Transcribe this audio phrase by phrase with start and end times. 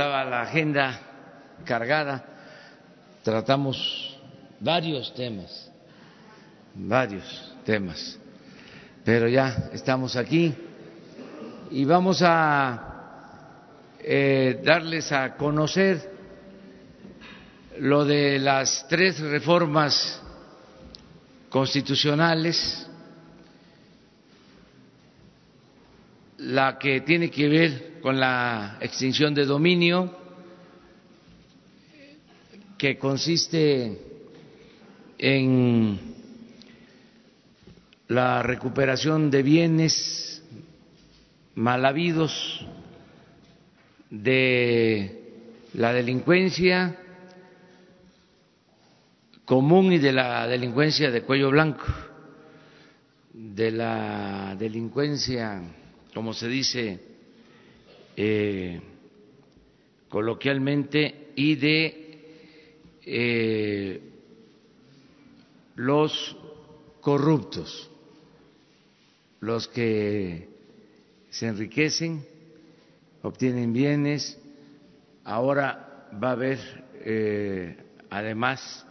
[0.00, 0.98] estaba la agenda
[1.62, 2.24] cargada,
[3.22, 4.18] tratamos
[4.58, 5.70] varios temas,
[6.74, 8.18] varios temas,
[9.04, 10.54] pero ya estamos aquí
[11.70, 16.10] y vamos a eh, darles a conocer
[17.80, 20.18] lo de las tres reformas
[21.50, 22.88] constitucionales,
[26.50, 30.16] la que tiene que ver con la extinción de dominio,
[32.76, 33.96] que consiste
[35.18, 36.00] en
[38.08, 40.42] la recuperación de bienes
[41.54, 42.66] mal habidos
[44.10, 45.44] de
[45.74, 46.96] la delincuencia
[49.44, 51.84] común y de la delincuencia de cuello blanco,
[53.32, 55.62] de la delincuencia,
[56.14, 57.00] como se dice
[58.16, 58.80] eh,
[60.08, 62.00] coloquialmente, y de
[63.06, 64.00] eh,
[65.76, 66.36] los
[67.00, 67.90] corruptos,
[69.40, 70.48] los que
[71.30, 72.26] se enriquecen,
[73.22, 74.38] obtienen bienes.
[75.24, 76.58] Ahora va a haber,
[77.04, 77.76] eh,
[78.10, 78.84] además,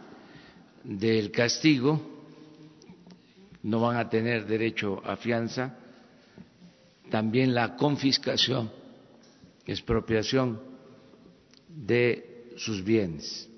[0.82, 2.00] del castigo,
[3.62, 5.76] no van a tener derecho a fianza,
[7.10, 8.70] también la confiscación,
[9.66, 10.60] expropiación
[11.68, 13.48] de sus bienes.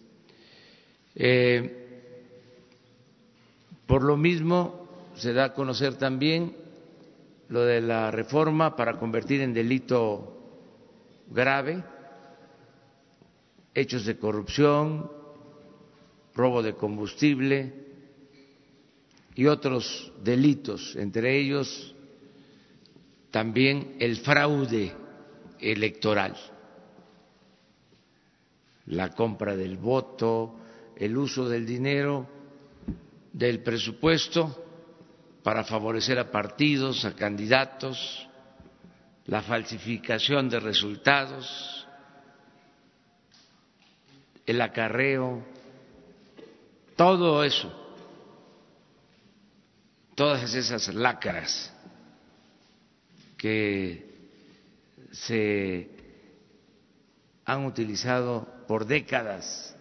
[1.15, 1.79] Eh,
[3.87, 6.57] por lo mismo, se da a conocer también
[7.49, 10.39] lo de la reforma para convertir en delito
[11.31, 11.85] grave
[13.75, 15.11] hechos de corrupción,
[16.35, 17.73] robo de combustible
[19.35, 21.92] y otros delitos, entre ellos
[23.33, 24.95] también el fraude
[25.59, 26.37] electoral,
[28.87, 30.55] la compra del voto,
[30.97, 32.29] el uso del dinero
[33.33, 34.63] del presupuesto
[35.43, 38.29] para favorecer a partidos, a candidatos,
[39.25, 41.89] la falsificación de resultados,
[44.45, 45.43] el acarreo
[46.97, 47.73] todo eso,
[50.15, 51.72] todas esas lacras
[53.43, 54.07] que
[55.11, 55.91] se
[57.45, 59.77] han utilizado por décadas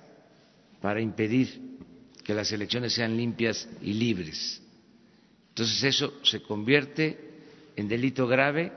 [0.81, 1.77] para impedir
[2.23, 4.59] que las elecciones sean limpias y libres.
[5.49, 7.19] Entonces eso se convierte
[7.75, 8.71] en delito grave,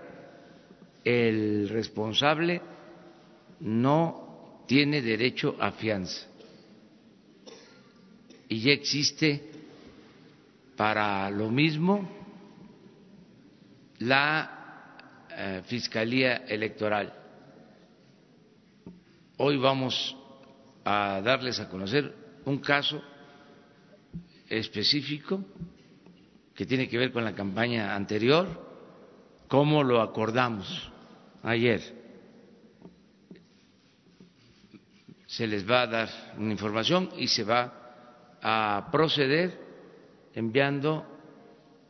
[1.03, 2.61] el responsable
[3.61, 6.27] no tiene derecho a fianza
[8.51, 9.51] y ya existe
[10.77, 12.07] para lo mismo
[14.01, 14.64] la
[15.37, 17.13] eh, Fiscalía Electoral.
[19.37, 20.17] Hoy vamos
[20.85, 22.15] a darles a conocer
[22.45, 23.03] un caso
[24.49, 25.45] específico
[26.55, 28.47] que tiene que ver con la campaña anterior,
[29.49, 30.91] cómo lo acordamos
[31.43, 32.05] ayer.
[35.27, 36.09] Se les va a dar
[36.39, 39.59] una información y se va a proceder
[40.35, 41.05] enviando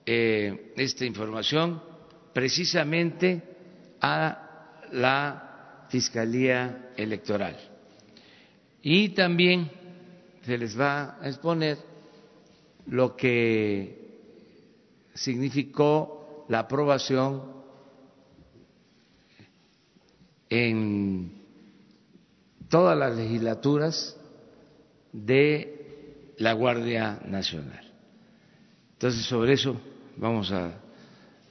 [0.06, 1.93] eh, esta información
[2.34, 3.42] precisamente
[4.00, 7.56] a la Fiscalía Electoral.
[8.82, 9.70] Y también
[10.44, 11.78] se les va a exponer
[12.86, 14.04] lo que
[15.14, 17.54] significó la aprobación
[20.50, 21.32] en
[22.68, 24.16] todas las legislaturas
[25.12, 27.92] de la Guardia Nacional.
[28.92, 29.80] Entonces, sobre eso
[30.16, 30.83] vamos a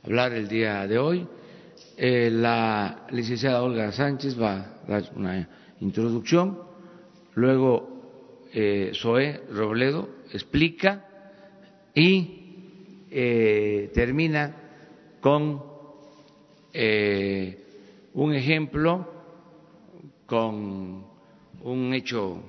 [0.03, 1.27] hablar el día de hoy.
[1.97, 5.47] Eh, la licenciada Olga Sánchez va a dar una
[5.79, 6.59] introducción,
[7.35, 11.05] luego eh, Zoé Robledo explica
[11.93, 14.55] y eh, termina
[15.21, 15.73] con
[18.13, 19.07] un ejemplo,
[20.25, 21.05] con
[21.61, 22.41] un hecho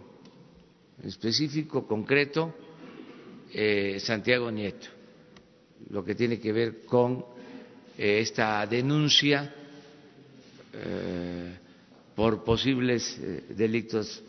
[1.02, 2.54] específico, concreto,
[3.52, 4.88] eh, Santiago Nieto,
[5.90, 7.33] lo que tiene que ver con
[7.98, 9.54] eh, esta denuncia
[10.72, 11.58] eh,
[12.14, 13.20] por posibles
[13.56, 14.22] delitos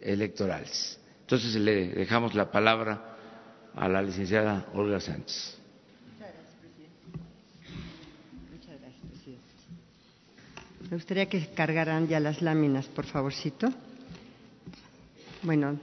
[0.00, 0.98] electorales.
[1.22, 3.16] Entonces le dejamos la palabra
[3.74, 5.58] a la licenciada Olga Sánchez.
[6.18, 7.14] Presidente.
[10.90, 13.68] Me gustaría que cargaran ya las láminas, por favorcito.
[15.42, 15.78] Bueno,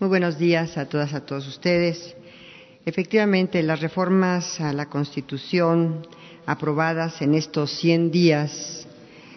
[0.00, 2.14] muy buenos días a todas, a todos ustedes.
[2.84, 6.06] Efectivamente, las reformas a la Constitución
[6.48, 8.86] aprobadas en estos 100 días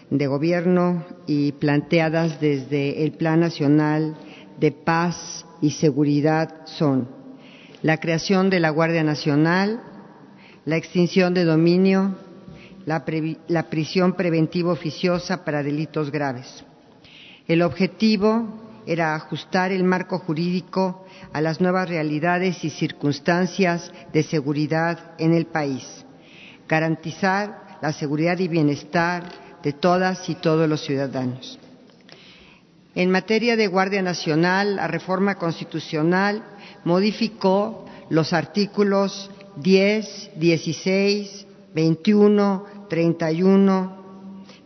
[0.09, 4.15] de Gobierno y planteadas desde el Plan Nacional
[4.57, 7.09] de Paz y Seguridad son
[7.81, 9.83] la creación de la Guardia Nacional,
[10.63, 12.15] la extinción de dominio,
[12.85, 13.03] la,
[13.49, 16.63] la prisión preventiva oficiosa para delitos graves.
[17.45, 18.47] El objetivo
[18.85, 25.47] era ajustar el marco jurídico a las nuevas realidades y circunstancias de seguridad en el
[25.47, 26.05] país,
[26.71, 29.23] garantizar la seguridad y bienestar
[29.61, 31.59] de todas y todos los ciudadanos.
[32.95, 36.41] En materia de Guardia Nacional, la reforma constitucional
[36.85, 41.45] modificó los artículos 10, 16,
[41.75, 43.97] 21, 31,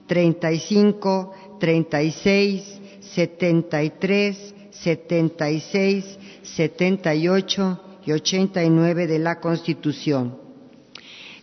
[0.05, 10.44] 35, 36, 73, 76, 78 y 89 de la Constitución.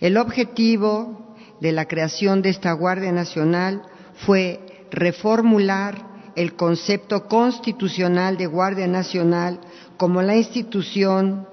[0.03, 3.83] El objetivo de la creación de esta Guardia Nacional
[4.15, 4.59] fue
[4.91, 5.95] reformular
[6.35, 9.61] el concepto constitucional de Guardia Nacional
[9.97, 11.47] como la institución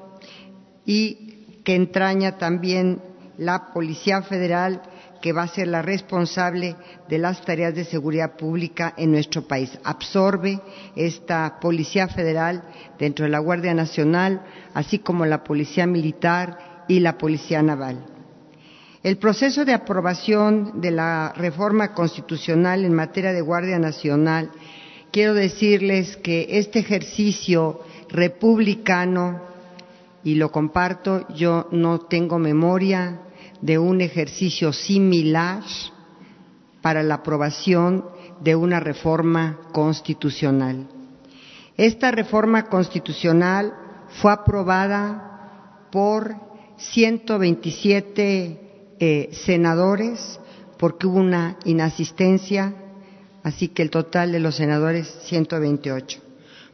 [0.84, 3.04] y que entraña también
[3.38, 4.82] la Policía Federal
[5.22, 6.76] que va a ser la responsable
[7.08, 9.78] de las tareas de seguridad pública en nuestro país.
[9.84, 10.60] Absorbe
[10.96, 12.64] esta Policía Federal
[12.98, 14.42] dentro de la Guardia Nacional,
[14.74, 18.19] así como la Policía Militar y la Policía Naval.
[19.02, 24.52] El proceso de aprobación de la reforma constitucional en materia de Guardia Nacional,
[25.12, 27.80] quiero decirles que este ejercicio
[28.10, 29.40] republicano,
[30.22, 33.22] y lo comparto, yo no tengo memoria
[33.62, 35.64] de un ejercicio similar
[36.82, 38.04] para la aprobación
[38.42, 40.88] de una reforma constitucional.
[41.78, 43.74] Esta reforma constitucional
[44.10, 46.36] fue aprobada por
[46.76, 48.69] 127
[49.00, 50.40] eh, senadores
[50.78, 52.74] porque hubo una inasistencia,
[53.44, 56.20] así que el total de los senadores 128.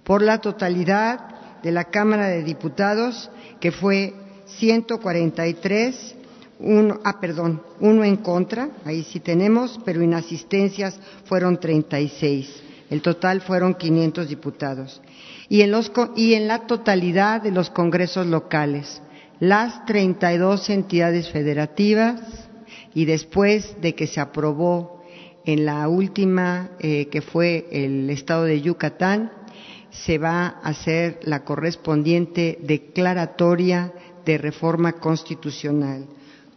[0.03, 4.13] Por la totalidad de la Cámara de Diputados, que fue
[4.45, 6.15] 143
[6.59, 12.63] uno, ah, perdón, uno en contra, ahí sí tenemos, pero inasistencias fueron 36.
[12.89, 15.01] El total fueron 500 diputados.
[15.49, 19.01] Y en, los, y en la totalidad de los congresos locales,
[19.39, 22.21] las 32 entidades federativas
[22.93, 25.03] y después de que se aprobó
[25.45, 29.31] en la última, eh, que fue el estado de Yucatán,
[29.91, 33.93] se va a hacer la correspondiente declaratoria
[34.25, 36.05] de reforma constitucional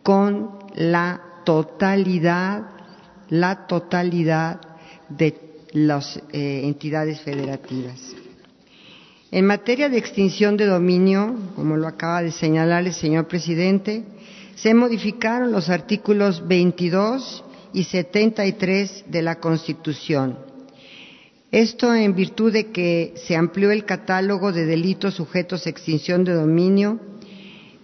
[0.02, 2.62] con la totalidad,
[3.28, 4.60] la totalidad
[5.08, 5.38] de
[5.72, 8.14] las eh, entidades federativas.
[9.30, 14.02] En materia de extinción de dominio, como lo acaba de señalar el señor presidente,
[14.54, 17.44] se modificaron los artículos 22
[17.74, 20.38] y 73 de la Constitución.
[21.50, 26.32] Esto en virtud de que se amplió el catálogo de delitos sujetos a extinción de
[26.32, 26.98] dominio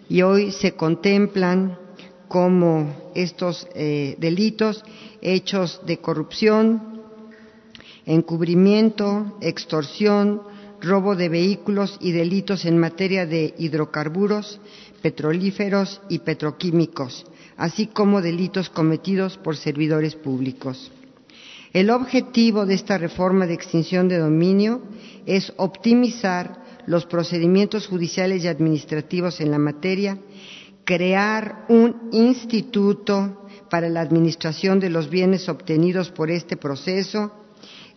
[0.09, 1.79] y hoy se contemplan
[2.27, 4.83] como estos eh, delitos,
[5.21, 7.03] hechos de corrupción,
[8.07, 10.54] encubrimiento, extorsión,
[10.85, 14.61] robo de vehículos y delitos en materia de hidrocarburos,
[15.03, 17.27] petrolíferos y petroquímicos,
[17.57, 20.93] así como delitos cometidos por servidores públicos.
[21.73, 24.83] El objetivo de esta reforma de extinción de dominio
[25.27, 30.19] es optimizar los procedimientos judiciales y administrativos en la materia
[30.85, 37.33] crear un instituto para la administración de los bienes obtenidos por este proceso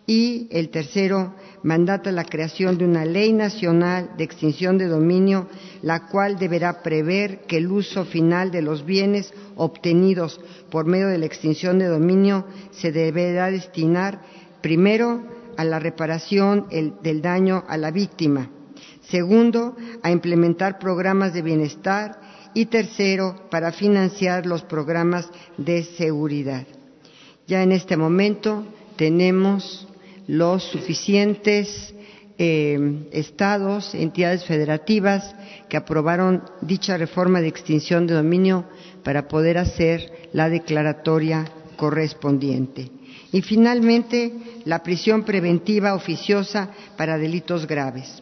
[0.08, 5.50] y el tercero mandata la creación de una ley nacional de extinción de dominio,
[5.82, 10.40] la cual deberá prever que el uso final de los bienes obtenidos
[10.72, 14.22] por medio de la extinción de dominio se deberá destinar
[14.62, 15.22] primero
[15.58, 16.68] a la reparación
[17.04, 18.50] del daño a la víctima,
[19.10, 22.22] segundo a implementar programas de bienestar
[22.54, 26.66] y tercero, para financiar los programas de seguridad.
[27.46, 29.87] Ya en este momento tenemos
[30.28, 31.94] los suficientes
[32.38, 35.34] eh, estados, entidades federativas
[35.70, 38.66] que aprobaron dicha reforma de extinción de dominio
[39.04, 41.46] para poder hacer la declaratoria
[41.78, 42.92] correspondiente.
[43.32, 44.34] Y finalmente,
[44.66, 48.22] la prisión preventiva oficiosa para delitos graves.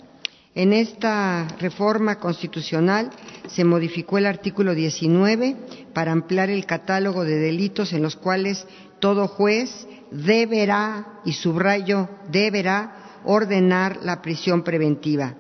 [0.56, 3.10] En esta reforma constitucional
[3.48, 5.56] se modificó el artículo 19
[5.94, 8.66] para ampliar el catálogo de delitos en los cuales
[9.00, 15.36] todo juez deberá, y subrayo, deberá ordenar la prisión preventiva.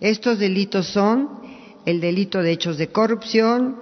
[0.00, 1.40] Estos delitos son
[1.84, 3.76] el delito de hechos de corrupción,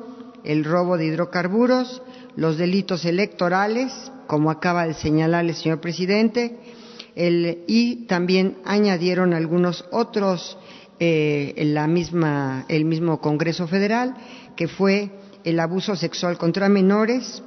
[0.45, 2.03] el robo de hidrocarburos,
[2.37, 3.93] los delitos electorales,
[4.27, 6.59] como acaba de señalar el señor presidente,
[7.17, 10.59] y también añadieron algunos otros
[11.01, 14.15] eh, el mismo Congreso Federal,
[14.55, 15.11] que fue
[15.45, 17.43] el abuso sexual contra menores,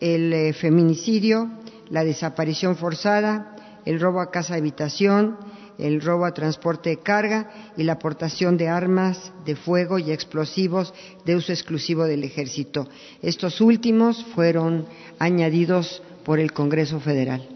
[0.00, 1.50] el eh, feminicidio,
[1.90, 5.36] la desaparición forzada, el robo a casa habitación,
[5.78, 10.94] el robo a transporte de carga y la aportación de armas de fuego y explosivos
[11.24, 12.88] de uso exclusivo del ejército.
[13.22, 14.86] Estos últimos fueron
[15.18, 17.46] añadidos por el Congreso Federal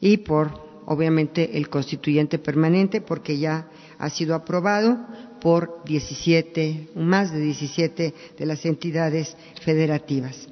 [0.00, 3.68] y por, obviamente, el constituyente permanente, porque ya
[3.98, 4.96] ha sido aprobado
[5.40, 10.48] por 17, más de 17 de las entidades federativas.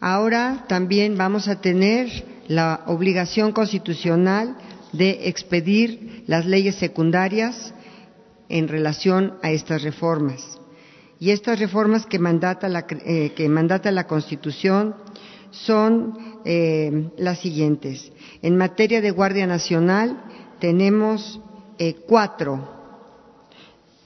[0.00, 2.08] Ahora también vamos a tener
[2.46, 4.56] la obligación constitucional
[4.92, 7.74] de expedir las leyes secundarias
[8.48, 10.58] en relación a estas reformas.
[11.20, 14.94] Y estas reformas que mandata la, eh, que mandata la Constitución
[15.50, 18.12] son eh, las siguientes.
[18.40, 20.22] En materia de Guardia Nacional
[20.60, 21.40] tenemos
[21.78, 22.76] eh, cuatro.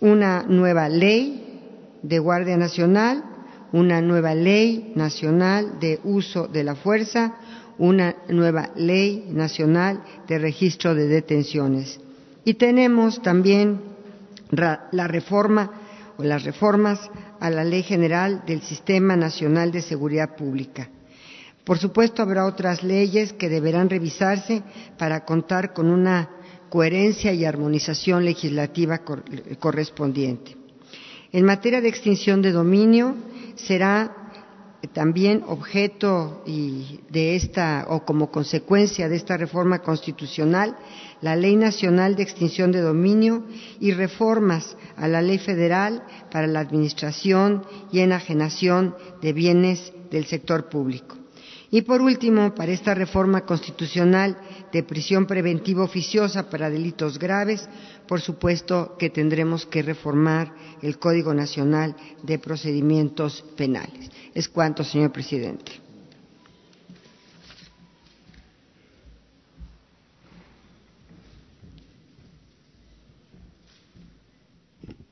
[0.01, 3.25] Una nueva ley de Guardia Nacional,
[3.73, 7.37] una nueva ley nacional de uso de la fuerza,
[7.79, 11.99] una nueva ley nacional de registro de detenciones.
[12.45, 13.81] Y tenemos también
[14.51, 15.71] la reforma
[16.19, 17.11] o las reformas
[17.41, 20.89] a la Ley General del Sistema Nacional de Seguridad Pública.
[21.65, 24.63] Por supuesto, habrá otras leyes que deberán revisarse
[24.99, 26.29] para contar con una
[26.69, 29.03] coherencia y armonización legislativa
[29.59, 30.57] correspondiente.
[31.31, 33.15] En materia de extinción de dominio,
[33.67, 34.17] será
[34.93, 40.77] también objeto de esta o como consecuencia de esta reforma constitucional
[41.21, 43.45] la Ley Nacional de Extinción de Dominio
[43.79, 46.03] y reformas a la Ley Federal
[46.33, 51.22] para la Administración y Enajenación de Bienes del Sector Público.
[51.75, 54.37] Y por último, para esta reforma constitucional
[54.71, 57.67] de prisión preventiva oficiosa para delitos graves,
[58.07, 64.11] por supuesto que tendremos que reformar el Código Nacional de Procedimientos Penales.
[64.35, 65.73] Es cuanto, señor presidente.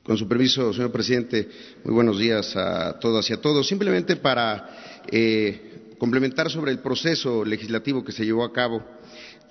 [0.03, 1.49] Con su permiso, señor presidente,
[1.85, 3.67] muy buenos días a todas y a todos.
[3.67, 5.70] Simplemente para eh,
[6.01, 8.83] complementar sobre el proceso legislativo que se llevó a cabo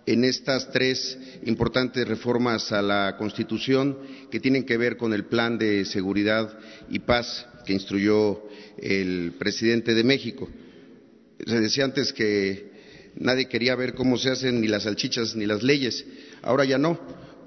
[0.05, 3.97] en estas tres importantes reformas a la Constitución
[4.33, 8.43] que tienen que ver con el plan de seguridad y paz que instruyó
[8.79, 10.49] el presidente de México.
[11.47, 12.73] Se decía antes que
[13.15, 16.05] nadie quería ver cómo se hacen ni las salchichas ni las leyes.
[16.43, 16.99] Ahora ya no,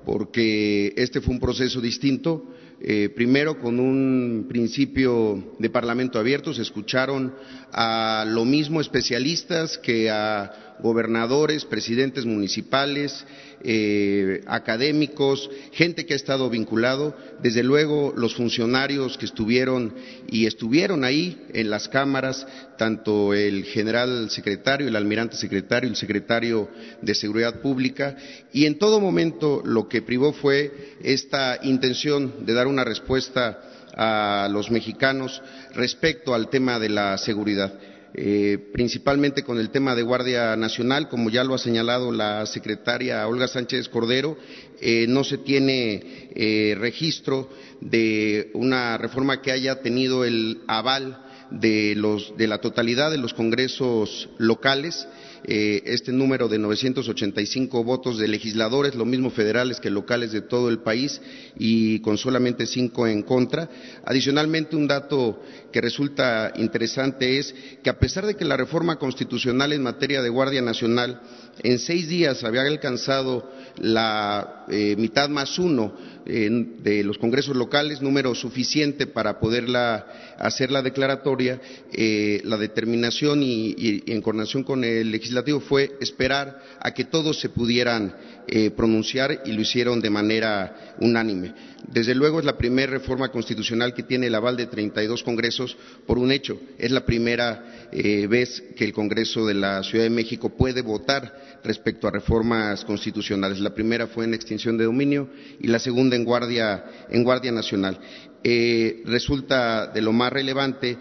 [0.05, 2.52] porque este fue un proceso distinto
[2.83, 7.33] eh, primero con un principio de parlamento abierto, se escucharon
[7.71, 13.25] a lo mismo especialistas que a gobernadores, presidentes municipales,
[13.63, 19.95] eh, académicos, gente que ha estado vinculado, desde luego los funcionarios que estuvieron
[20.29, 22.45] y estuvieron ahí en las cámaras,
[22.77, 26.69] tanto el general secretario, el almirante secretario, el secretario
[27.01, 28.17] de Seguridad Pública,
[28.51, 33.61] y en todo momento lo que privó fue esta intención de dar una respuesta
[33.95, 35.41] a los mexicanos
[35.73, 37.73] respecto al tema de la seguridad.
[38.15, 43.27] Eh, principalmente con el tema de Guardia Nacional, como ya lo ha señalado la secretaria
[43.27, 44.38] Olga Sánchez Cordero,
[44.79, 47.50] eh, no se tiene eh, registro
[47.82, 53.34] de una reforma que haya tenido el aval de, los, de la totalidad de los
[53.34, 55.08] congresos locales
[55.45, 60.69] eh, este número de 985 votos de legisladores, lo mismo federales que locales de todo
[60.69, 61.21] el país,
[61.57, 63.69] y con solamente cinco en contra.
[64.05, 69.73] Adicionalmente, un dato que resulta interesante es que a pesar de que la reforma constitucional
[69.73, 71.21] en materia de Guardia Nacional
[71.62, 75.93] en seis días había alcanzado la eh, mitad más uno
[76.25, 81.60] de los congresos locales, número suficiente para poderla hacer la declaratoria,
[81.91, 87.50] eh, la determinación y, en coordinación con el legislativo fue esperar a que todos se
[87.50, 88.15] pudieran
[88.47, 91.53] eh, pronunciar y lo hicieron de manera unánime.
[91.88, 96.17] Desde luego es la primera reforma constitucional que tiene el aval de 32 congresos por
[96.17, 96.59] un hecho.
[96.77, 101.62] Es la primera eh, vez que el Congreso de la Ciudad de México puede votar
[101.63, 103.59] respecto a reformas constitucionales.
[103.59, 108.00] La primera fue en extinción de dominio y la segunda en Guardia, en guardia Nacional.
[108.43, 110.97] Eh, resulta de lo más relevante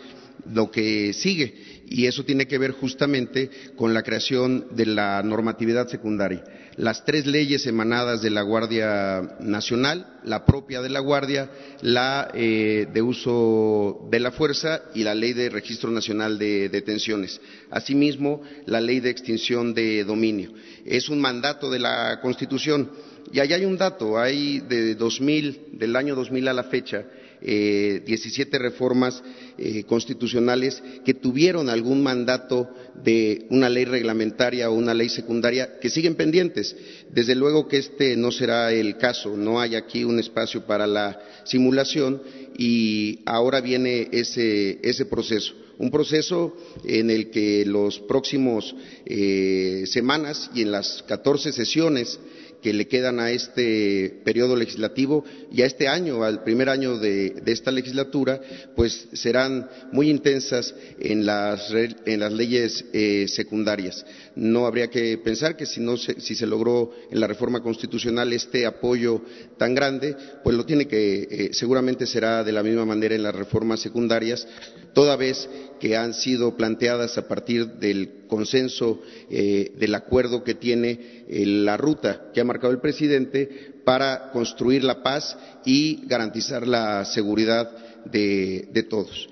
[0.53, 5.89] lo que sigue y eso tiene que ver justamente con la creación de la normatividad
[5.89, 6.43] secundaria.
[6.77, 11.51] Las tres leyes emanadas de la Guardia Nacional, la propia de la Guardia,
[11.83, 17.41] la eh, de uso de la fuerza y la Ley de Registro Nacional de Detenciones.
[17.71, 20.53] Asimismo, la Ley de Extinción de Dominio.
[20.87, 22.91] Es un mandato de la Constitución.
[23.31, 27.05] Y ahí hay un dato, hay de 2000, del año 2000 a la fecha,
[27.45, 29.23] eh, 17 reformas
[29.59, 32.69] eh, constitucionales que tuvieron algún mandato
[33.03, 36.77] de una ley reglamentaria o una ley secundaria que siguen pendientes.
[37.11, 41.21] Desde luego que este no será el caso, no hay aquí un espacio para la
[41.45, 42.23] simulación
[42.57, 50.63] y ahora viene ese, proceso un proceso en el que los próximos eh, semanas y
[50.63, 52.21] en las 14 sesiones
[52.63, 57.43] que le quedan a este periodo legislativo y a este año, al primer año de,
[57.47, 58.41] esta legislatura,
[58.77, 64.07] pues serán muy intensas en las, leyes eh, secundarias.
[64.35, 65.85] No habría que pensar que si,
[66.19, 69.21] si se logró en la reforma constitucional este apoyo
[69.59, 73.35] tan grande, pues lo tiene que, eh, seguramente será de la misma manera en las
[73.35, 74.49] reformas secundarias,
[74.95, 75.49] toda vez
[75.81, 81.77] que han sido planteadas a partir del consenso, eh, del acuerdo que tiene eh, la
[81.77, 85.37] ruta que ha marcado el presidente para construir la paz
[85.67, 87.71] y garantizar la seguridad
[88.07, 89.29] de, todos.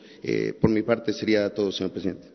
[0.61, 2.30] Por mi parte sería todo, señor presidente.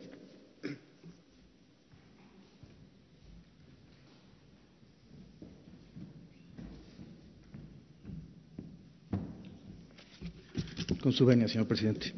[11.02, 12.14] Con su venia, señor presidente.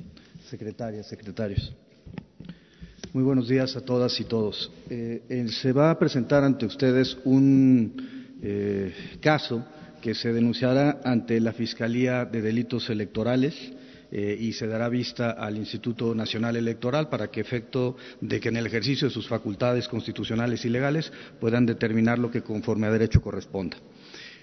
[0.50, 1.74] Secretarias, secretarios.
[3.14, 4.70] Muy buenos días a todas y todos.
[4.90, 9.66] Eh, se va a presentar ante ustedes un eh, caso
[10.02, 13.56] que se denunciará ante la Fiscalía de Delitos Electorales
[14.12, 18.58] eh, y se dará vista al Instituto Nacional Electoral para que efecto de que en
[18.58, 23.22] el ejercicio de sus facultades constitucionales y legales puedan determinar lo que conforme a derecho
[23.22, 23.78] corresponda.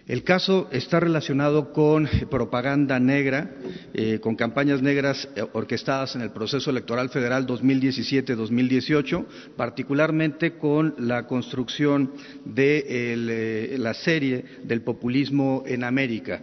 [0.06, 3.52] El caso está relacionado con propaganda negra,
[3.94, 9.24] eh, con campañas negras eh, orquestadas en el proceso electoral federal 2017-2018,
[9.56, 12.12] particularmente con la construcción
[12.44, 16.42] de eh, la serie del populismo en América.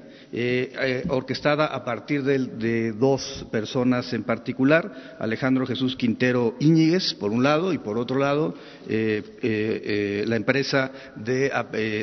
[1.09, 7.73] Orquestada a partir de, dos personas en particular, Alejandro Jesús Quintero Íñiguez, por un lado,
[7.73, 8.55] y por otro lado,
[8.87, 11.51] la empresa de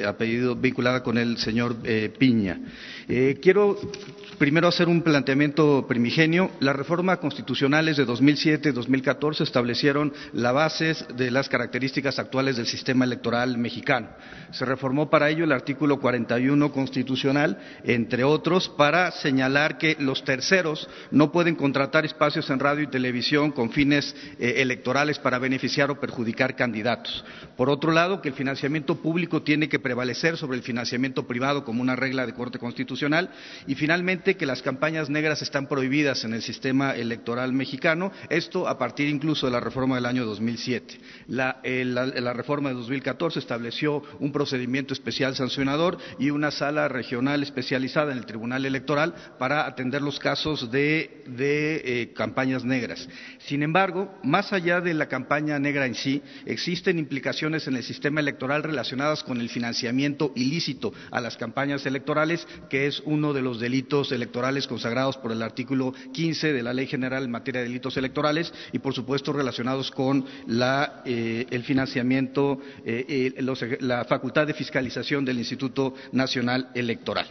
[0.06, 1.76] apellido vinculada con el señor
[2.18, 2.54] Piña.
[3.09, 3.79] Quiero
[4.38, 6.51] primero hacer un planteamiento primigenio.
[6.61, 12.66] Las reformas constitucionales de 2007 y 2014 establecieron las bases de las características actuales del
[12.66, 14.09] sistema electoral mexicano.
[14.51, 20.87] Se reformó para ello el artículo 41 constitucional, entre otros, para señalar que los terceros
[21.11, 25.99] no pueden contratar espacios en radio y televisión con fines eh, electorales para beneficiar o
[25.99, 27.25] perjudicar candidatos.
[27.57, 31.81] Por otro lado, que el financiamiento público tiene que prevalecer sobre el financiamiento privado como
[31.81, 32.97] una regla de corte constitucional.
[33.66, 38.78] Y finalmente, que las campañas negras están prohibidas en el sistema electoral mexicano, esto a
[38.78, 40.98] partir incluso de la reforma del año 2007.
[41.28, 47.42] La, eh, la, reforma de 2014 estableció un procedimiento especial sancionador y una sala regional
[47.42, 53.08] especializada en el Tribunal Electoral para atender los casos de, eh, campañas negras.
[53.38, 58.20] Sin embargo, más allá de la campaña negra en sí, existen implicaciones en el sistema
[58.20, 63.61] electoral relacionadas con el financiamiento ilícito a las campañas electorales, que es uno de los
[63.61, 67.96] delitos electorales consagrados por el artículo 15 de la Ley General en materia de delitos
[67.96, 70.24] electorales y, por supuesto, relacionados con
[71.05, 77.27] eh, el financiamiento, eh, eh, la facultad de fiscalización del Instituto Nacional Electoral.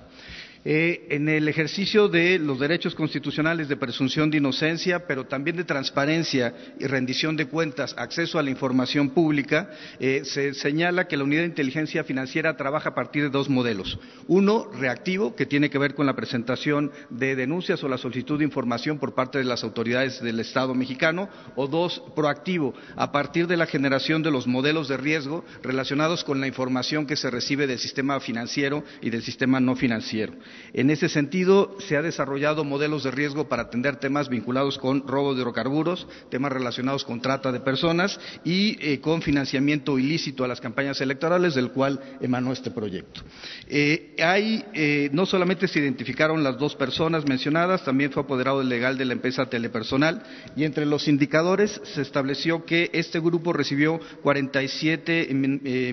[0.70, 5.64] Eh, en el ejercicio de los derechos constitucionales de presunción de inocencia, pero también de
[5.64, 11.24] transparencia y rendición de cuentas, acceso a la información pública, eh, se señala que la
[11.24, 13.98] unidad de inteligencia financiera trabaja a partir de dos modelos.
[14.28, 18.44] Uno, reactivo, que tiene que ver con la presentación de denuncias o la solicitud de
[18.44, 23.56] información por parte de las autoridades del Estado mexicano, o dos, proactivo, a partir de
[23.56, 27.80] la generación de los modelos de riesgo relacionados con la información que se recibe del
[27.80, 30.34] sistema financiero y del sistema no financiero.
[30.74, 35.34] En ese sentido, se han desarrollado modelos de riesgo para atender temas vinculados con robo
[35.34, 40.62] de hidrocarburos, temas relacionados con trata de personas y eh, con financiamiento ilícito a las
[40.62, 43.22] campañas electorales, del cual emanó este proyecto.
[43.68, 48.98] Eh, eh, no solamente se identificaron las dos personas mencionadas, también fue apoderado el legal
[48.98, 50.24] de la empresa telepersonal
[50.56, 55.34] y entre los indicadores se estableció que este grupo recibió 47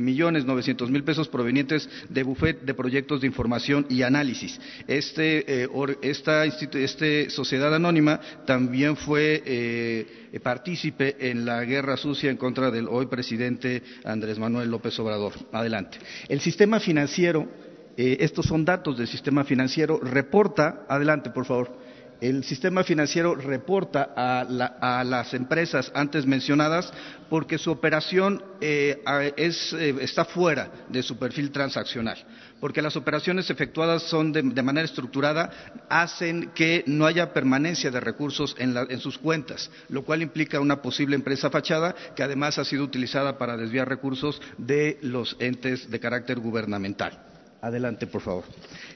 [0.00, 4.53] millones 900 mil pesos provenientes de bufet de proyectos de información y análisis
[4.86, 5.68] Este,
[6.02, 10.06] esta este sociedad anónima también fue
[10.42, 15.32] partícipe en la guerra sucia en contra del hoy presidente Andrés Manuel López Obrador.
[15.52, 15.98] Adelante.
[16.28, 17.48] El sistema financiero,
[17.96, 21.83] estos son datos del sistema financiero, reporta, adelante por favor,
[22.20, 26.92] el sistema financiero reporta a, las empresas antes mencionadas
[27.28, 29.02] porque su operación eh,
[29.36, 32.18] eh, está fuera de su perfil transaccional,
[32.60, 35.50] porque las operaciones efectuadas son de, manera estructurada,
[35.88, 40.82] hacen que no haya permanencia de recursos en, en sus cuentas, lo cual implica una
[40.82, 46.00] posible empresa fachada que además ha sido utilizada para desviar recursos de los entes de
[46.00, 47.18] carácter gubernamental.
[47.60, 48.44] Adelante, por favor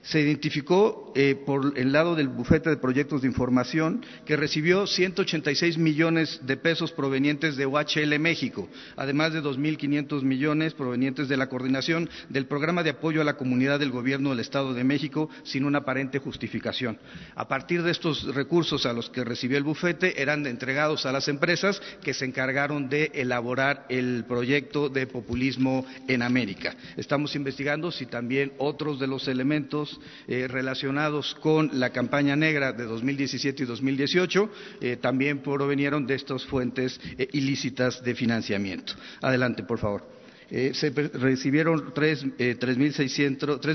[0.08, 5.76] se identificó eh, por el lado del bufete de proyectos de información que recibió 186
[5.76, 12.08] millones de pesos provenientes de OHL México, además de 2.500 millones provenientes de la coordinación
[12.30, 15.78] del programa de apoyo a la comunidad del Gobierno del Estado de México sin una
[15.78, 16.98] aparente justificación.
[17.34, 21.28] A partir de estos recursos a los que recibió el bufete eran entregados a las
[21.28, 26.74] empresas que se encargaron de elaborar el proyecto de populismo en América.
[26.96, 32.84] Estamos investigando si también otros de los elementos eh, relacionados con la campaña negra de
[32.84, 38.94] 2017 y 2018 eh, también provenieron de estas fuentes eh, ilícitas de financiamiento.
[39.20, 40.17] Adelante, por favor.
[40.50, 42.56] Eh, se recibieron tres, eh,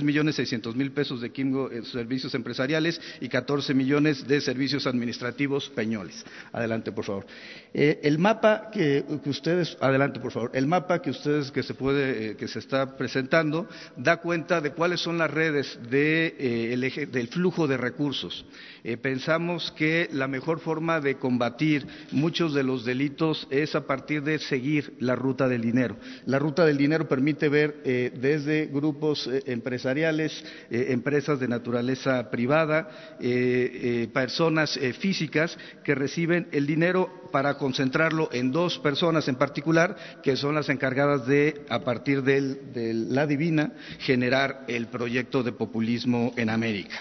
[0.03, 5.69] millones seiscientos mil pesos de Kimgo en servicios empresariales y 14 millones de servicios administrativos
[5.69, 6.25] peñoles.
[6.51, 7.27] Adelante, por favor.
[7.75, 10.49] Eh, el mapa que, ustedes, adelante, por favor.
[10.53, 14.99] El mapa que ustedes que se puede, que se está presentando da cuenta de cuáles
[14.99, 18.45] son las redes del flujo de recursos.
[19.01, 24.39] pensamos que la mejor forma de combatir muchos de los delitos es a partir de
[24.39, 25.97] seguir la ruta del dinero.
[26.25, 32.29] La ruta del dinero permite ver eh, desde grupos eh, empresariales, eh, empresas de naturaleza
[32.29, 32.89] privada,
[34.13, 40.55] personas físicas que reciben el dinero para concentrarlo en dos personas en particular, que son
[40.55, 46.95] las encargadas de, a partir de la divina, generar el proyecto de populismo en América.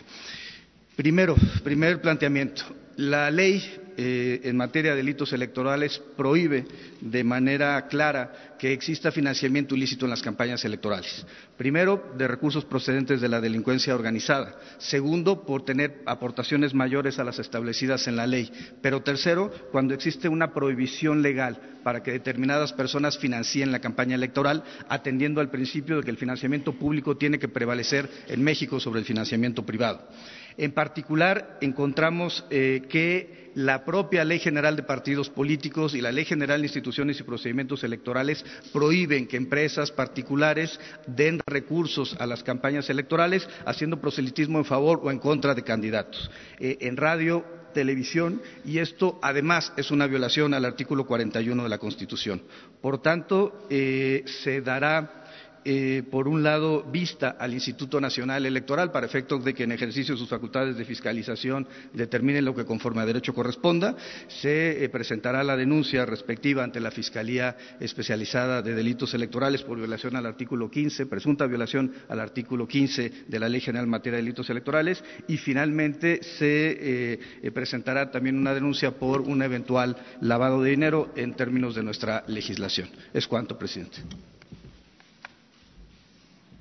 [0.96, 2.64] Primero, primer planteamiento.
[2.96, 6.64] La ley eh, en materia de delitos electorales prohíbe
[7.00, 11.26] de manera clara que exista financiamiento ilícito en las campañas electorales.
[11.57, 14.57] Primero, de recursos procedentes de la delincuencia organizada.
[14.78, 18.50] Segundo, por tener aportaciones mayores a las establecidas en la ley.
[18.81, 24.62] Pero tercero, cuando existe una prohibición legal para que determinadas personas financien la campaña electoral,
[24.88, 29.07] atendiendo al principio de que el financiamiento público tiene que prevalecer en México sobre el
[29.07, 30.07] financiamiento privado.
[30.56, 36.24] En particular, encontramos eh, que la propia Ley General de Partidos Políticos y la Ley
[36.24, 42.88] General de Instituciones y Procedimientos Electorales prohíben que empresas particulares den recursos a las campañas
[42.88, 46.30] electorales haciendo proselitismo en favor o en contra de candidatos.
[46.58, 51.78] Eh, en radio televisión y esto además es una violación al artículo 41 de la
[51.78, 52.42] Constitución.
[52.80, 55.21] Por tanto, eh, se dará
[55.64, 60.14] eh, por un lado, vista al Instituto Nacional Electoral para efectos de que en ejercicio
[60.14, 63.96] de sus facultades de fiscalización determine lo que conforme a derecho corresponda.
[64.29, 70.16] Se eh, presentará la denuncia respectiva ante la Fiscalía Especializada de Delitos Electorales por violación
[70.16, 74.22] al artículo 15, presunta violación al artículo 15 de la Ley General en materia de
[74.22, 80.70] delitos electorales y finalmente se eh, presentará también una denuncia por un eventual lavado de
[80.70, 82.88] dinero en términos de nuestra legislación.
[83.12, 83.98] Es cuanto, presidente.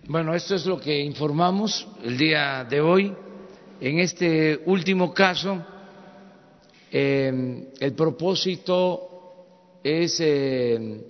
[0.08, 3.16] Bueno, esto es lo que informamos el día de hoy.
[3.80, 5.64] En este último caso,
[6.92, 11.04] em, el propósito es em,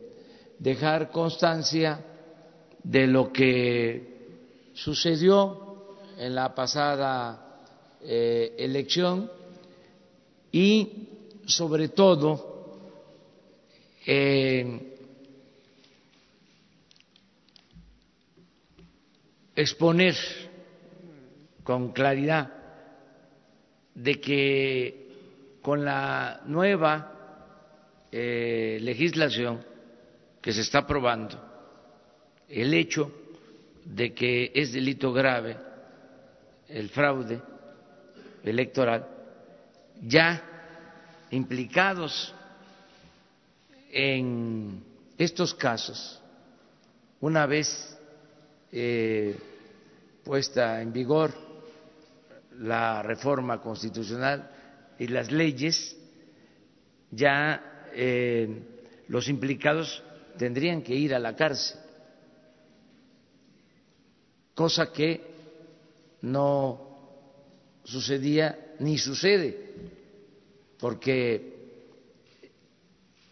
[0.59, 2.03] dejar constancia
[2.83, 7.61] de lo que sucedió en la pasada
[8.01, 9.31] eh, elección
[10.51, 11.07] y,
[11.45, 12.75] sobre todo,
[14.05, 14.90] eh,
[19.61, 20.15] exponer
[21.63, 22.51] con claridad
[23.93, 27.11] de que con la nueva
[28.11, 29.63] eh, legislación
[30.41, 31.39] que se está aprobando,
[32.49, 33.11] el hecho
[33.85, 35.57] de que es delito grave
[36.67, 37.41] el fraude
[38.43, 39.07] electoral,
[40.01, 40.41] ya
[41.29, 42.33] implicados
[43.91, 44.83] en
[45.17, 46.19] estos casos,
[47.19, 47.97] una vez
[48.71, 49.37] eh,
[50.23, 51.31] puesta en vigor
[52.59, 54.49] la reforma constitucional
[54.99, 55.97] y las leyes,
[57.09, 60.03] ya eh, los implicados
[60.37, 61.79] tendrían que ir a la cárcel,
[64.53, 65.21] cosa que
[66.21, 66.91] no
[67.83, 69.73] sucedía ni sucede,
[70.79, 71.51] porque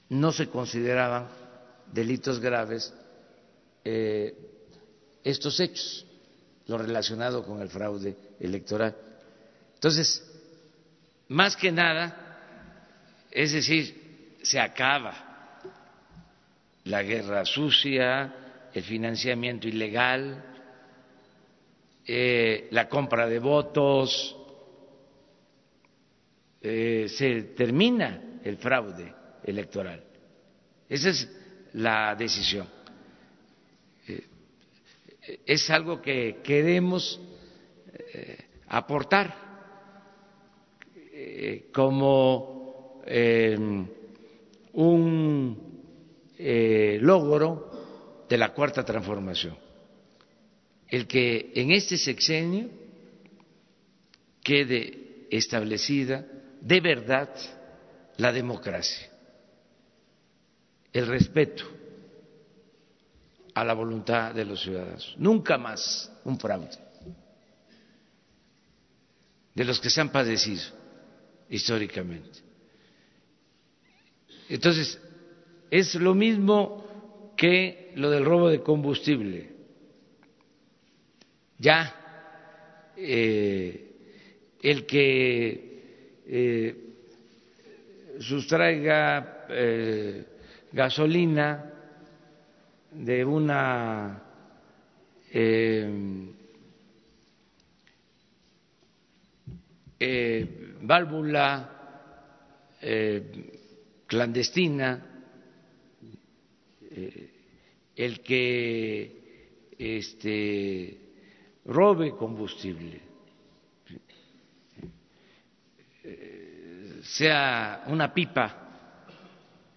[0.09, 1.27] no se consideraban
[1.91, 2.93] delitos graves
[3.83, 4.35] eh,
[5.23, 6.05] estos hechos,
[6.69, 8.95] lo relacionado con el fraude electoral.
[9.73, 10.23] Entonces,
[11.29, 15.59] más que nada, es decir, se acaba
[16.85, 20.45] la guerra sucia, el financiamiento ilegal,
[22.05, 24.35] eh, la compra de votos,
[26.61, 30.03] eh, se termina el fraude electoral.
[30.87, 31.27] Esa es
[31.73, 32.67] la decisión.
[35.29, 37.19] Eh, es algo que queremos
[38.67, 39.47] aportar.
[41.73, 43.03] Como
[44.73, 45.69] un
[46.37, 49.57] eh, logro de la cuarta transformación,
[50.87, 52.69] el que en este sexenio
[54.41, 56.25] quede establecida
[56.61, 57.29] de verdad
[58.17, 59.09] la democracia,
[60.93, 61.65] el respeto
[63.59, 65.15] a la voluntad de los ciudadanos.
[65.17, 66.69] Nunca más un fraude
[69.53, 70.61] de los que se han padecido
[71.49, 72.39] históricamente.
[74.47, 74.97] Entonces,
[75.69, 79.51] es lo mismo que lo del robo de combustible.
[81.57, 83.91] Ya eh,
[84.61, 86.75] el que eh,
[88.19, 90.25] sustraiga eh,
[90.71, 91.78] gasolina
[92.91, 94.23] de una
[100.81, 101.79] válvula
[104.07, 105.05] clandestina
[106.91, 107.29] eh,
[107.95, 110.97] el que este,
[111.65, 113.01] robe combustible,
[116.03, 118.58] eh, sea una pipa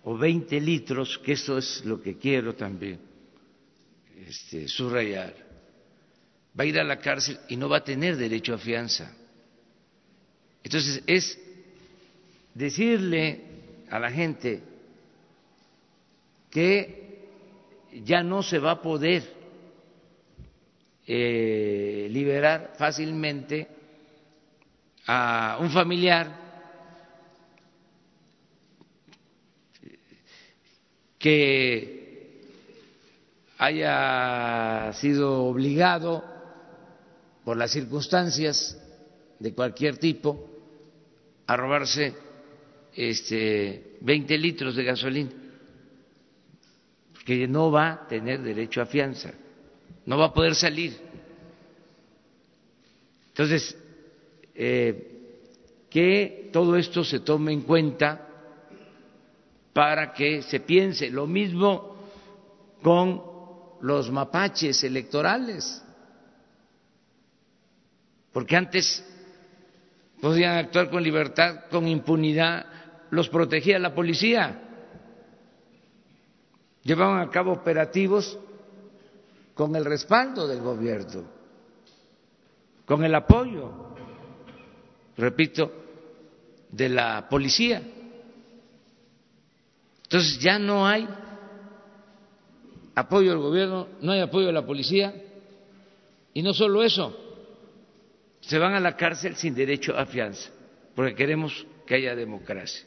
[0.04, 2.98] o 20 litros, que eso es lo que quiero también
[4.26, 5.34] este, subrayar,
[6.58, 9.14] va a ir a la cárcel y no va a tener derecho a fianza.
[10.62, 11.38] Entonces es
[12.54, 13.40] decirle
[13.90, 14.62] a la gente
[16.50, 17.02] que
[18.04, 19.22] ya no se va a poder
[21.06, 23.66] eh, liberar fácilmente
[25.06, 26.41] a un familiar
[31.22, 32.42] que
[33.58, 36.24] haya sido obligado
[37.44, 38.76] por las circunstancias
[39.38, 40.50] de cualquier tipo
[41.46, 42.12] a robarse
[42.96, 45.30] este 20 litros de gasolina
[47.24, 49.32] que no va a tener derecho a fianza,
[50.06, 50.92] no va a poder salir.
[53.28, 53.78] Entonces,
[54.56, 58.31] eh, que todo esto se tome en cuenta
[59.72, 61.96] para que se piense lo mismo
[62.82, 63.22] con
[63.80, 65.82] los mapaches electorales,
[68.32, 69.04] porque antes
[70.20, 72.66] podían actuar con libertad, con impunidad,
[73.10, 74.68] los protegía la policía
[76.82, 78.38] llevaban a cabo operativos
[79.54, 81.24] con el respaldo del gobierno,
[82.86, 83.94] con el apoyo,
[85.16, 85.70] repito,
[86.70, 87.82] de la policía.
[90.12, 91.08] Entonces ya no hay
[92.94, 95.14] apoyo del gobierno, no hay apoyo de la policía
[96.34, 97.16] y no solo eso,
[98.40, 100.50] se van a la cárcel sin derecho a fianza,
[100.94, 102.84] porque queremos que haya democracia.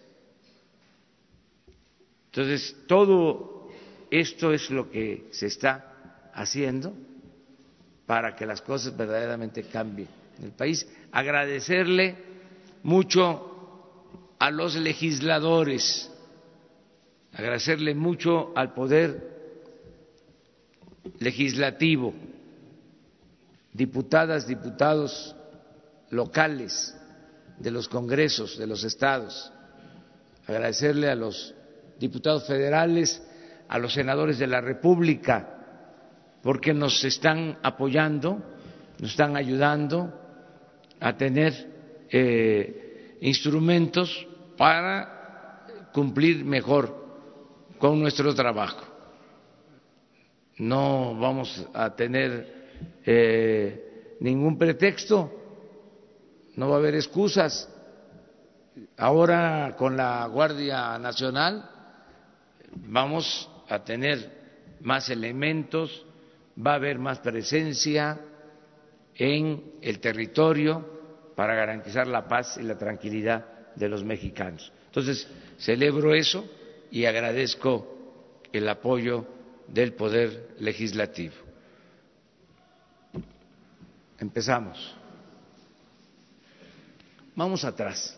[2.28, 3.70] Entonces, todo
[4.12, 6.94] esto es lo que se está haciendo
[8.06, 10.88] para que las cosas verdaderamente cambien en el país.
[11.12, 12.18] Agradecerle
[12.84, 13.90] mucho
[14.38, 16.12] a los legisladores,
[17.36, 19.36] agradecerle mucho al poder
[21.19, 22.13] legislativo,
[23.74, 25.36] diputadas, diputados
[26.10, 26.95] locales
[27.60, 29.52] de los congresos de los estados,
[30.48, 31.54] agradecerle a los
[32.00, 33.21] diputados federales
[33.67, 35.52] a los senadores de la República
[36.43, 38.39] porque nos están apoyando,
[39.00, 40.13] nos están ayudando
[41.00, 47.05] a tener eh, instrumentos para cumplir mejor
[47.78, 48.84] con nuestro trabajo.
[50.58, 52.66] No vamos a tener
[53.06, 55.32] eh, ningún pretexto,
[56.56, 57.70] no va a haber excusas.
[58.98, 61.70] Ahora con la Guardia Nacional
[62.76, 66.06] vamos a tener más elementos,
[66.66, 68.20] va a haber más presencia
[69.16, 74.72] en el territorio para garantizar la paz y la tranquilidad de los mexicanos.
[74.88, 76.46] Entonces, celebro eso
[76.91, 77.95] y agradezco
[78.52, 79.26] el apoyo
[79.67, 81.34] del Poder Legislativo.
[84.19, 84.95] Empezamos.
[87.36, 88.17] Vamos atrás,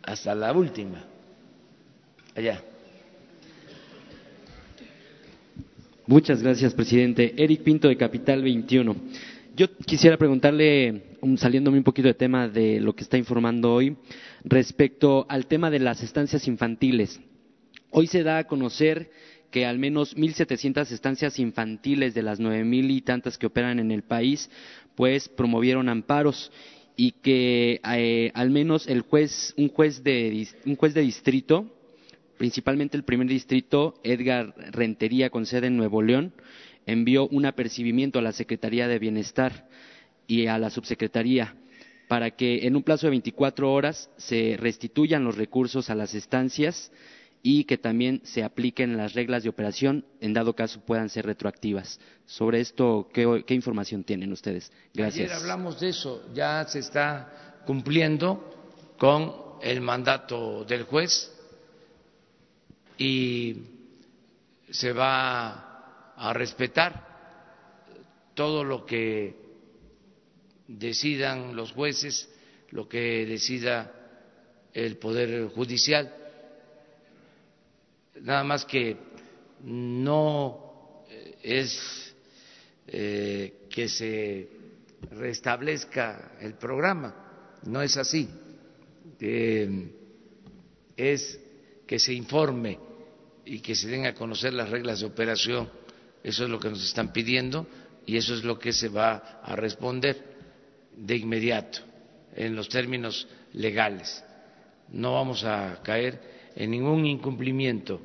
[0.00, 1.04] hasta la última,
[2.36, 2.62] allá.
[6.06, 7.34] Muchas gracias, presidente.
[7.36, 8.94] Eric Pinto, de Capital 21.
[9.56, 13.96] Yo quisiera preguntarle, saliéndome un poquito de tema de lo que está informando hoy,
[14.44, 17.20] respecto al tema de las estancias infantiles.
[17.90, 19.10] Hoy se da a conocer
[19.50, 24.02] que al menos 1.700 estancias infantiles de las 9.000 y tantas que operan en el
[24.02, 24.50] país,
[24.96, 26.50] pues promovieron amparos
[26.96, 31.72] y que eh, al menos el juez, un juez de, un juez de distrito,
[32.36, 36.32] principalmente el primer distrito, Edgar Rentería, con sede en Nuevo León,
[36.86, 39.68] envió un apercibimiento a la Secretaría de Bienestar
[40.26, 41.54] y a la Subsecretaría
[42.08, 46.92] para que en un plazo de 24 horas se restituyan los recursos a las estancias
[47.42, 52.00] y que también se apliquen las reglas de operación, en dado caso puedan ser retroactivas.
[52.24, 54.72] Sobre esto, ¿qué, información tienen ustedes?
[54.94, 55.30] Gracias.
[55.30, 58.50] Ayer hablamos de eso, ya se está cumpliendo
[58.98, 61.30] con el mandato del juez
[62.96, 63.56] y
[64.70, 67.08] se va a respetar
[68.34, 69.43] todo lo que
[70.66, 72.28] decidan los jueces,
[72.70, 73.92] lo que decida
[74.72, 76.12] el Poder Judicial.
[78.20, 78.96] Nada más que
[79.62, 82.14] no eh, es
[82.86, 84.48] eh, que se
[85.10, 88.28] restablezca el programa, no es así,
[89.20, 89.90] eh,
[90.96, 91.40] es
[91.86, 92.78] que se informe
[93.44, 95.68] y que se den a conocer las reglas de operación,
[96.22, 97.66] eso es lo que nos están pidiendo
[98.06, 100.33] y eso es lo que se va a responder
[100.96, 101.80] de inmediato
[102.34, 104.24] en los términos legales.
[104.90, 106.20] No vamos a caer
[106.54, 108.00] en ningún incumplimiento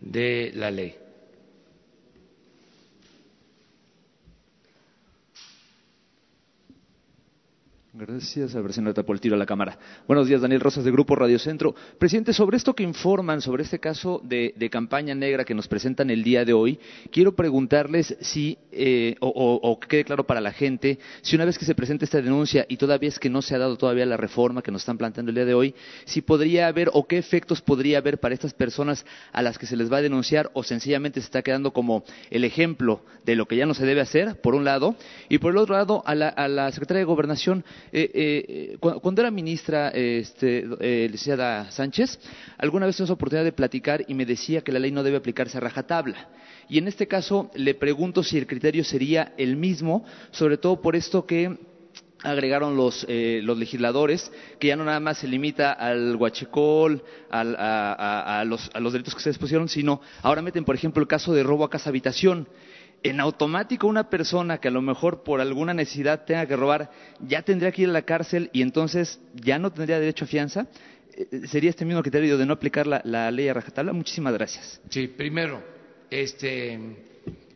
[0.00, 0.96] de la ley.
[8.00, 9.78] Gracias al presidente por el tiro a la cámara.
[10.08, 11.74] Buenos días, Daniel Rosas de Grupo Radio Centro.
[11.98, 16.24] Presidente, sobre esto que informan, sobre este caso de, campaña negra que nos presentan el
[16.24, 16.78] día de hoy,
[17.12, 21.66] quiero preguntarles si, eh, o, que quede claro para la gente, si una vez que
[21.66, 24.62] se presente esta denuncia y todavía es que no se ha dado todavía la reforma
[24.62, 25.74] que nos están planteando el día de hoy,
[26.06, 29.76] si podría haber o qué efectos podría haber para estas personas a las que se
[29.76, 33.56] les va a denunciar o sencillamente se está quedando como el ejemplo de lo que
[33.56, 34.96] ya no se debe hacer, por un lado,
[35.28, 39.20] y por el otro lado, a la, a la Secretaria de Gobernación, eh, eh, cuando,
[39.20, 42.18] era ministra este, eh, licenciada Sánchez,
[42.58, 45.58] alguna vez la oportunidad de platicar y me decía que la ley no debe aplicarse
[45.58, 46.28] a rajatabla.
[46.68, 50.94] Y en este caso le pregunto si el criterio sería el mismo, sobre todo por
[50.94, 51.58] esto que
[52.22, 58.70] agregaron los, los legisladores, que ya no nada más se limita al huachecol, a, los,
[58.72, 61.64] a los delitos que se expusieron, sino ahora meten, por ejemplo, el caso de robo
[61.64, 62.46] a casa habitación
[63.02, 67.42] en automático una persona que a lo mejor por alguna necesidad tenga que robar ya
[67.42, 70.66] tendría que ir a la cárcel y entonces ya no tendría derecho a fianza.
[71.14, 73.92] Eh, ¿Sería este mismo criterio de no aplicar la, ley a rajatabla?
[73.92, 74.80] Muchísimas gracias.
[74.90, 75.62] Sí, primero,
[76.10, 76.78] este,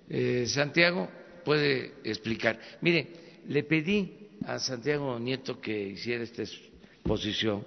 [0.09, 1.09] eh, Santiago
[1.45, 2.59] puede explicar.
[2.81, 3.09] Mire,
[3.49, 4.13] le pedí
[4.47, 7.65] a Santiago Nieto que hiciera esta exposición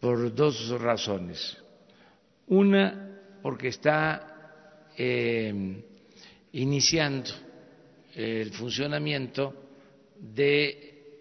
[0.00, 1.56] por dos razones.
[2.46, 5.82] Una, porque está eh,
[6.58, 7.30] iniciando
[8.14, 9.54] el funcionamiento
[10.18, 11.20] de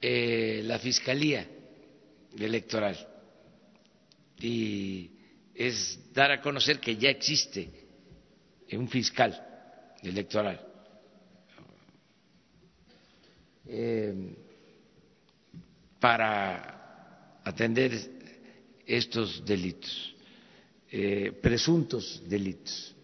[0.00, 1.46] eh, la Fiscalía
[2.36, 2.96] Electoral
[4.40, 5.10] y
[5.54, 7.70] es dar a conocer que ya existe
[8.72, 9.32] un fiscal
[10.02, 10.60] electoral.
[13.66, 14.34] Eh,
[16.00, 17.92] para atender
[18.84, 20.16] estos delitos,
[20.90, 22.94] eh, presuntos delitos.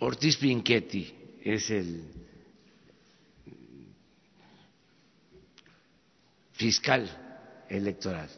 [0.00, 2.02] Ortiz Pinchetti es el
[6.52, 8.28] fiscal electoral,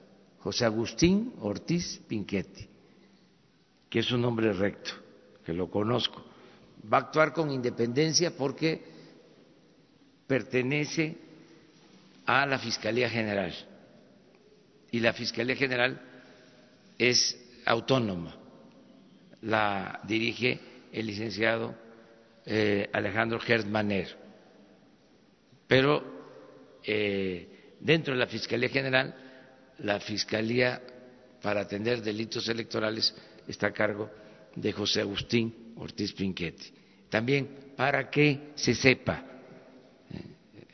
[0.41, 2.69] José Agustín Ortiz Pinchetti,
[3.89, 4.91] que es un hombre recto,
[5.45, 6.25] que lo conozco.
[6.93, 8.83] Va a actuar con independencia porque
[10.27, 11.17] pertenece
[12.27, 13.55] a la Fiscalía General
[14.91, 16.01] y la Fiscalía General
[16.99, 18.37] es autónoma,
[19.43, 21.75] la dirige el licenciado
[22.45, 24.17] eh, Alejandro Gertmaner.
[25.67, 26.05] Pero
[26.85, 29.15] eh, dentro de la Fiscalía General,
[29.79, 30.83] la Fiscalía
[31.41, 33.15] para atender delitos electorales
[33.49, 34.11] está a cargo
[34.55, 36.73] de José Agustín Ortiz Pinchetti.
[37.09, 39.25] también para que se sepa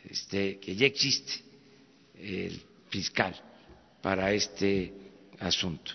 [0.09, 1.45] este, que ya existe
[2.17, 3.35] el fiscal
[4.03, 4.93] para este
[5.39, 5.93] asunto.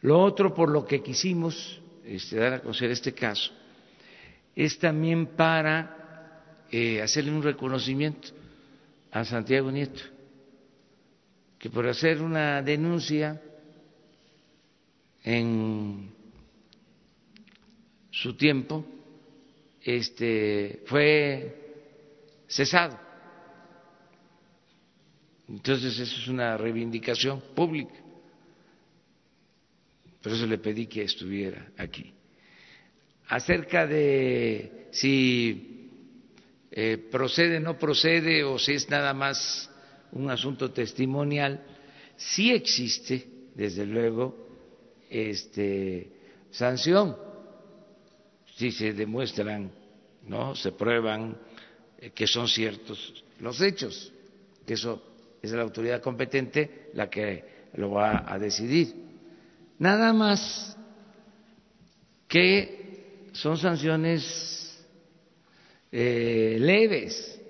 [0.00, 3.52] Lo otro por lo que quisimos este, dar a conocer este caso
[4.54, 8.28] es también para eh, hacerle un reconocimiento
[9.10, 10.02] a Santiago Nieto,
[11.58, 13.40] que por hacer una denuncia
[15.22, 16.10] en
[18.10, 18.84] su tiempo
[19.82, 21.82] este, fue
[22.46, 22.98] cesado.
[25.48, 28.03] Entonces eso es una reivindicación pública.
[30.24, 32.14] Por eso le pedí que estuviera aquí.
[33.28, 35.90] Acerca de si
[36.70, 39.70] eh, procede, no procede o si es nada más
[40.12, 41.62] un asunto testimonial,
[42.16, 44.48] sí existe, desde luego,
[45.10, 46.08] este,
[46.50, 47.16] sanción
[48.56, 49.70] si se demuestran,
[50.26, 51.36] no, se prueban
[51.98, 54.10] eh, que son ciertos los hechos,
[54.64, 55.02] que eso
[55.42, 59.04] es la autoridad competente la que lo va a decidir.
[59.78, 60.76] Nada más
[62.28, 64.84] que son sanciones
[65.90, 67.40] eh, leves,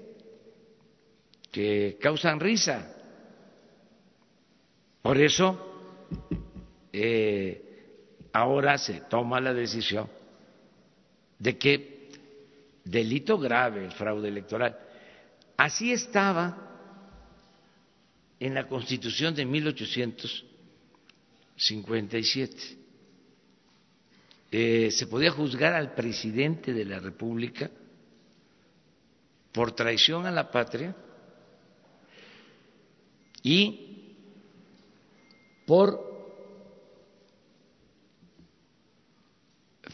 [1.51, 2.95] que causan risa.
[5.01, 6.09] Por eso,
[6.93, 10.09] eh, ahora se toma la decisión
[11.39, 12.11] de que
[12.85, 14.79] delito grave el fraude electoral.
[15.57, 16.57] Así estaba
[18.41, 19.47] en la Constitución de
[21.57, 22.79] 1857.
[24.51, 27.71] Eh, se podía juzgar al presidente de la República
[29.53, 30.95] por traición a la patria
[33.43, 34.17] y
[35.67, 36.15] por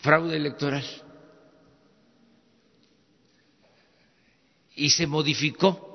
[0.03, 0.85] fraude electoral.
[4.77, 5.89] Y se modificó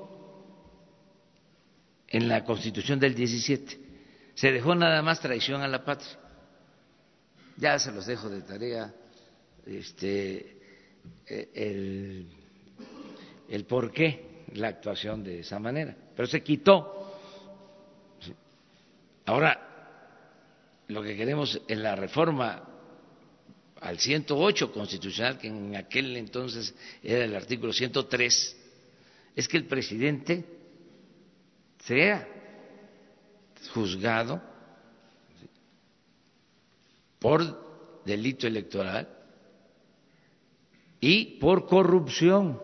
[2.08, 3.85] en la Constitución del 17.
[4.36, 6.20] Se dejó nada más traición a la patria.
[7.58, 8.94] Ya se los dejo de tarea
[9.66, 10.58] este,
[11.26, 12.28] eh, el,
[13.48, 15.96] el por qué la actuación de esa manera.
[16.16, 17.18] Pero se quitó.
[19.26, 19.66] Ahora,
[20.88, 22.64] lo que queremos en la reforma
[23.80, 28.58] al 108 constitucional, que en aquel entonces era el artículo 103,
[29.36, 30.46] es que el presidente
[31.80, 32.35] sea
[33.70, 34.42] juzgado
[37.20, 39.10] por delito electoral
[41.00, 42.62] y por corrupción,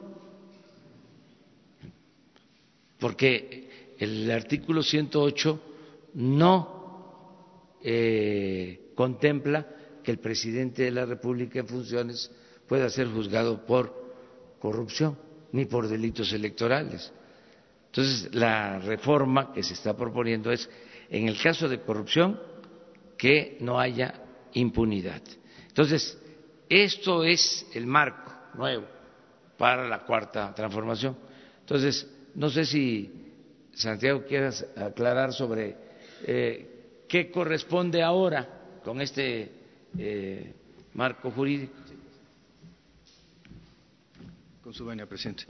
[3.00, 5.62] porque el artículo 108
[6.16, 9.68] no eh, contempla
[10.04, 12.32] que el presidente de la República en funciones
[12.68, 13.94] pueda ser juzgado por
[14.60, 15.18] corrupción
[15.52, 17.12] ni por delitos electorales.
[17.88, 20.70] Entonces, la reforma que se está proponiendo es,
[21.12, 22.40] en el caso de corrupción,
[23.18, 24.14] que no haya
[24.54, 25.22] impunidad.
[25.68, 26.18] Entonces,
[26.68, 28.88] esto es el marco nuevo
[29.58, 31.18] para la cuarta transformación.
[31.60, 33.12] Entonces, no sé si
[33.74, 35.76] Santiago quieras aclarar sobre
[36.26, 39.52] eh, qué corresponde ahora con este
[39.98, 40.54] eh,
[40.94, 41.74] marco jurídico.
[44.64, 45.46] Con su venia, presidente.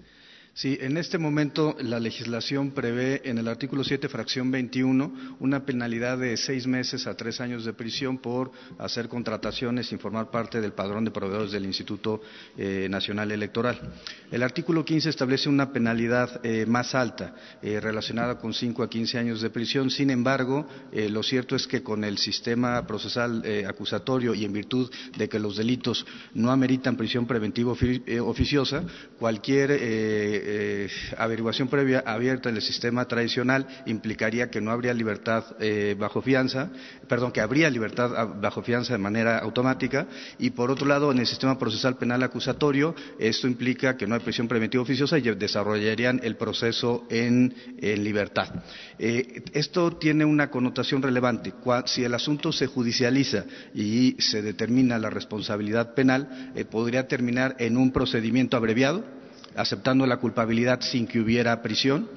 [0.61, 6.19] Sí, en este momento la legislación prevé en el artículo 7, fracción 21, una penalidad
[6.19, 10.73] de seis meses a tres años de prisión por hacer contrataciones sin formar parte del
[10.73, 12.21] padrón de proveedores del Instituto
[12.55, 13.81] eh, Nacional Electoral.
[14.29, 17.33] El artículo 15 establece una penalidad eh, más alta,
[17.63, 19.89] eh, relacionada con cinco a quince años de prisión.
[19.89, 25.27] Sin embargo, lo cierto es que con el sistema procesal acusatorio y en virtud de
[25.27, 26.05] que los delitos
[26.35, 28.83] no ameritan prisión preventiva oficiosa,
[29.17, 35.95] cualquier eh, averiguación previa abierta en el sistema tradicional implicaría que no habría libertad eh,
[35.97, 36.69] bajo fianza,
[37.07, 40.07] perdón, que habría libertad ah, bajo fianza de manera automática
[40.39, 44.21] y por otro lado en el sistema procesal penal acusatorio esto implica que no hay
[44.21, 48.63] prisión preventiva oficiosa y desarrollarían el proceso en, libertad.
[48.99, 51.53] Eh, esto tiene una connotación relevante.
[51.85, 57.91] Si el asunto se judicializa y se determina la responsabilidad penal, podría terminar en un
[57.91, 59.20] procedimiento abreviado
[59.55, 62.09] aceptando la culpabilidad sin que hubiera prisión,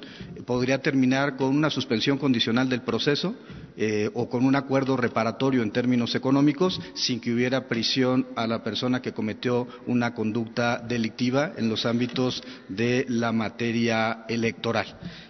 [0.45, 3.35] podría terminar con una suspensión condicional del proceso
[3.77, 8.63] eh, o con un acuerdo reparatorio en términos económicos sin que hubiera prisión a la
[8.63, 14.85] persona que cometió una conducta delictiva en los ámbitos de la materia electoral.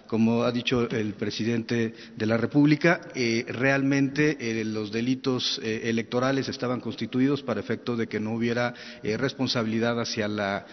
[0.06, 6.80] Como ha dicho el presidente de la República, eh, realmente eh, los delitos electorales estaban
[6.80, 10.66] constituidos para efecto de que no hubiera responsabilidad hacia la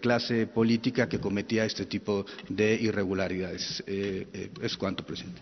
[0.00, 3.82] clase política que cometía este tipo de irregularidades.
[3.86, 5.40] es cuanto, presidente.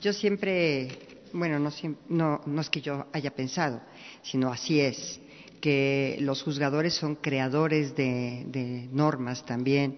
[0.00, 0.88] Yo siempre,
[1.32, 3.80] bueno, no, no, es que yo haya pensado,
[4.22, 5.20] sino así es,
[5.60, 9.96] que los juzgadores son creadores de, normas también,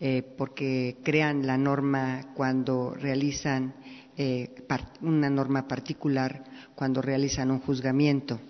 [0.00, 3.74] eh, porque crean la norma cuando realizan
[4.16, 4.54] eh,
[5.02, 6.44] una norma particular,
[6.74, 8.40] cuando realizan un juzgamiento.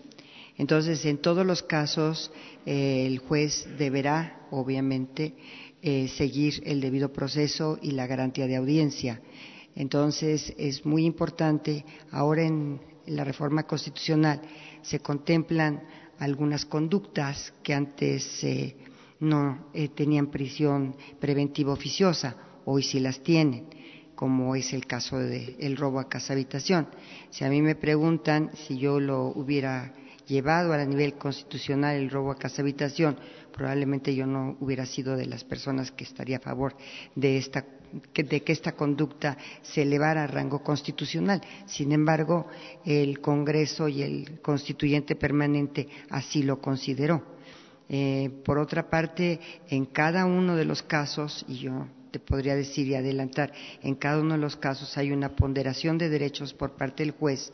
[0.56, 2.32] Entonces, en todos los casos,
[2.66, 5.34] eh, el juez deberá, obviamente,
[5.80, 9.22] seguir el debido proceso y la garantía de audiencia.
[9.76, 14.40] Entonces, es muy importante, ahora en la reforma constitucional
[14.82, 15.82] se contemplan
[16.18, 18.76] algunas conductas que antes eh,
[19.20, 23.66] no eh, tenían prisión preventiva oficiosa, hoy sí las tienen,
[24.14, 26.88] como es el caso del robo a casa habitación.
[27.30, 29.94] Si a mí me preguntan si yo lo hubiera
[30.26, 33.16] llevado a nivel constitucional el robo a casa habitación,
[33.52, 36.76] probablemente yo no hubiera sido de las personas que estaría a favor
[37.14, 37.64] de esta
[38.14, 41.40] de que esta conducta se elevara a rango constitucional.
[41.66, 42.46] Sin embargo,
[42.84, 47.22] el Congreso y el constituyente permanente así lo consideró.
[47.88, 52.86] Eh, por otra parte, en cada uno de los casos, y yo te podría decir
[52.86, 57.02] y adelantar, en cada uno de los casos hay una ponderación de derechos por parte
[57.02, 57.52] del juez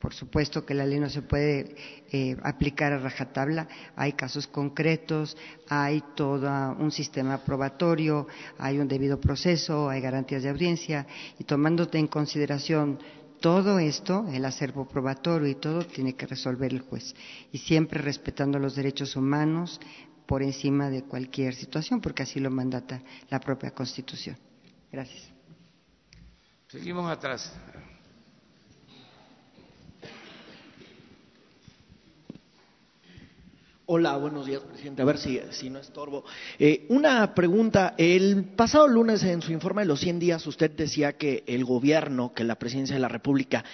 [0.00, 1.74] por supuesto que la ley no se puede
[2.12, 3.66] eh, aplicar a rajatabla,
[3.96, 5.36] hay casos concretos,
[5.68, 8.26] hay todo un sistema probatorio,
[8.58, 11.06] hay un debido proceso, hay garantías de audiencia
[11.38, 12.98] y tomándote en consideración
[13.40, 17.14] todo esto, el acervo probatorio y todo, tiene que resolver el juez.
[17.52, 19.80] Y siempre respetando los derechos humanos
[20.26, 24.36] por encima de cualquier situación, porque así lo mandata la propia Constitución.
[24.90, 25.30] Gracias.
[26.68, 27.52] Seguimos atrás.
[33.88, 35.00] Hola, buenos días, presidente.
[35.02, 36.24] A ver si, si no estorbo.
[36.58, 37.94] Eh, una pregunta.
[37.96, 42.34] El pasado lunes, en su informe de los 100 días, usted decía que el gobierno,
[42.34, 43.64] que la presidencia de la República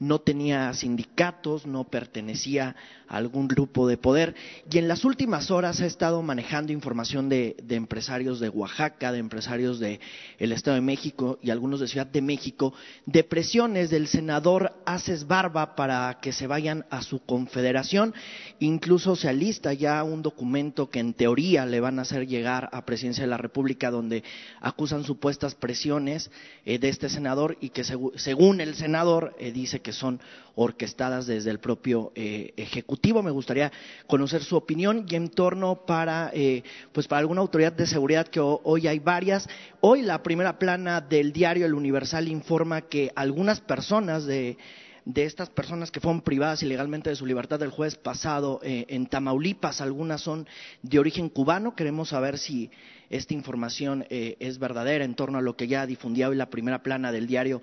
[0.00, 2.74] no tenía sindicatos, no pertenecía
[3.06, 4.34] a algún grupo de poder
[4.70, 9.78] y en las últimas horas ha estado manejando información de, empresarios de Oaxaca, de empresarios
[9.78, 9.98] del
[10.38, 12.72] Estado de México y algunos de Ciudad de México,
[13.04, 18.14] de presiones del senador Aces Barba para que se vayan a su confederación.
[18.58, 22.86] Incluso se alista ya un documento que en teoría le van a hacer llegar a
[22.86, 24.24] Presidencia de la República donde
[24.60, 26.30] acusan supuestas presiones
[26.64, 30.20] eh, de este senador y que según el senador eh, dice que son
[30.54, 33.22] orquestadas desde el propio eh, Ejecutivo.
[33.22, 33.72] Me gustaría
[34.06, 36.62] conocer su opinión y en torno para, eh,
[36.92, 39.48] pues para alguna autoridad de seguridad que hoy hay varias.
[39.80, 44.58] Hoy la primera plana del diario El Universal informa que algunas personas de
[45.06, 49.06] de estas personas que fueron privadas ilegalmente de su libertad del jueves pasado eh, en
[49.06, 49.80] Tamaulipas.
[49.80, 50.46] Algunas son
[50.82, 51.74] de origen cubano.
[51.74, 52.70] Queremos saber si
[53.08, 57.10] esta información es verdadera en torno a lo que ya difundía hoy la primera plana
[57.10, 57.60] del diario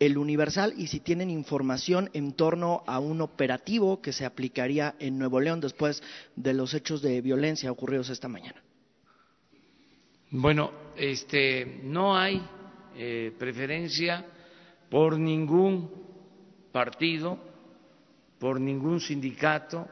[0.00, 5.18] el Universal y si tienen información en torno a un operativo que se aplicaría en
[5.18, 6.02] Nuevo León después
[6.34, 8.62] de los hechos de violencia ocurridos esta mañana.
[10.30, 12.40] Bueno, este, no hay
[12.96, 14.24] eh, preferencia
[14.88, 15.90] por ningún
[16.72, 17.38] partido,
[18.38, 19.86] por ningún sindicato,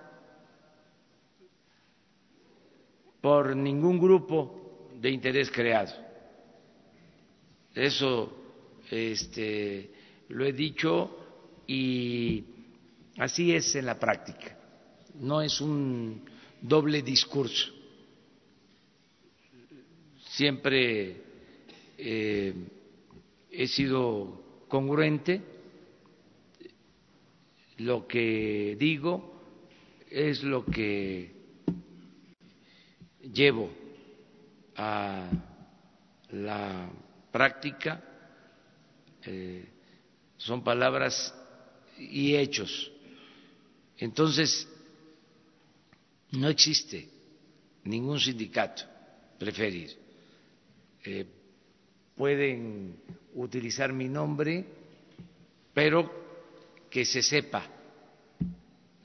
[3.20, 5.92] por ningún grupo de interés creado.
[7.74, 8.32] Eso
[8.90, 9.97] este,
[10.28, 11.10] lo he dicho
[11.66, 12.44] y
[13.18, 14.56] así es en la práctica.
[15.14, 16.22] No es un
[16.60, 17.72] doble discurso.
[20.30, 21.22] Siempre
[21.96, 22.54] eh,
[23.50, 25.42] he sido congruente.
[27.78, 29.40] Lo que digo
[30.10, 31.32] es lo que
[33.32, 33.70] llevo
[34.76, 35.30] a
[36.30, 36.90] la
[37.30, 38.02] práctica.
[39.24, 39.77] Eh,
[40.38, 41.34] son palabras
[41.98, 42.90] y hechos.
[43.98, 44.66] Entonces,
[46.30, 47.08] no existe
[47.84, 48.84] ningún sindicato
[49.38, 49.94] preferir.
[51.04, 51.26] Eh,
[52.16, 52.96] pueden
[53.34, 54.64] utilizar mi nombre,
[55.74, 56.10] pero
[56.90, 57.66] que se sepa.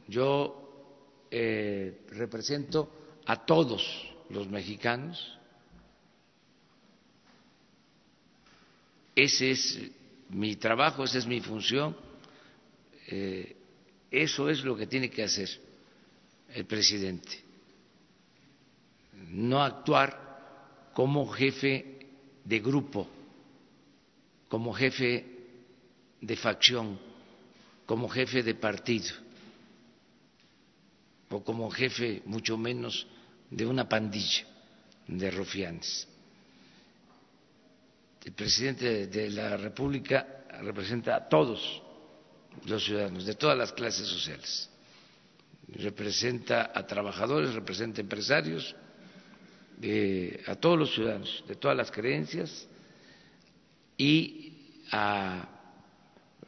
[0.08, 3.84] Yo eh, represento a todos
[4.30, 5.38] los mexicanos,
[9.16, 9.80] Ese es
[10.34, 11.96] mi trabajo, esa es mi función.
[13.08, 13.56] Eh,
[14.12, 15.50] eso es lo que tiene que hacer
[16.54, 17.44] el presidente.
[19.30, 22.00] No actuar como jefe
[22.44, 23.08] de grupo,
[24.48, 25.26] como jefe
[26.22, 27.00] de facción,
[27.86, 29.16] como jefe de partido
[31.30, 33.08] o como jefe mucho menos
[33.50, 34.46] de una pandilla
[35.08, 36.08] de rufianes.
[38.24, 41.82] El presidente de la República representa a todos
[42.66, 44.70] los ciudadanos, de todas las clases sociales.
[45.68, 48.76] Representa a trabajadores, representa a empresarios,
[50.48, 52.68] a todos los ciudadanos, de todas las creencias
[53.98, 54.54] y
[54.92, 55.50] a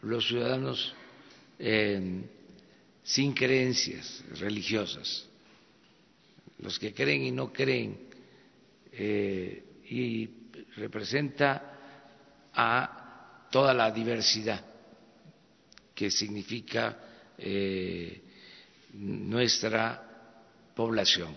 [0.01, 0.95] los ciudadanos
[3.03, 5.27] sin creencias religiosas,
[6.59, 7.97] los que creen y no creen,
[8.93, 10.27] eh, y
[10.75, 14.63] representa a toda la diversidad
[15.93, 16.97] que significa
[17.37, 18.21] eh,
[18.93, 21.35] nuestra población.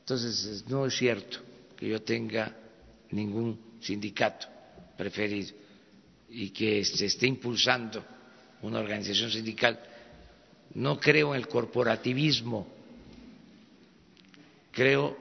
[0.00, 1.38] Entonces, no es cierto
[1.76, 2.54] que yo tenga
[3.10, 4.46] ningún sindicato
[4.96, 5.54] preferido
[6.30, 8.04] y que se esté impulsando
[8.62, 9.78] una organización sindical.
[10.74, 12.66] No creo en el corporativismo,
[14.70, 15.16] creo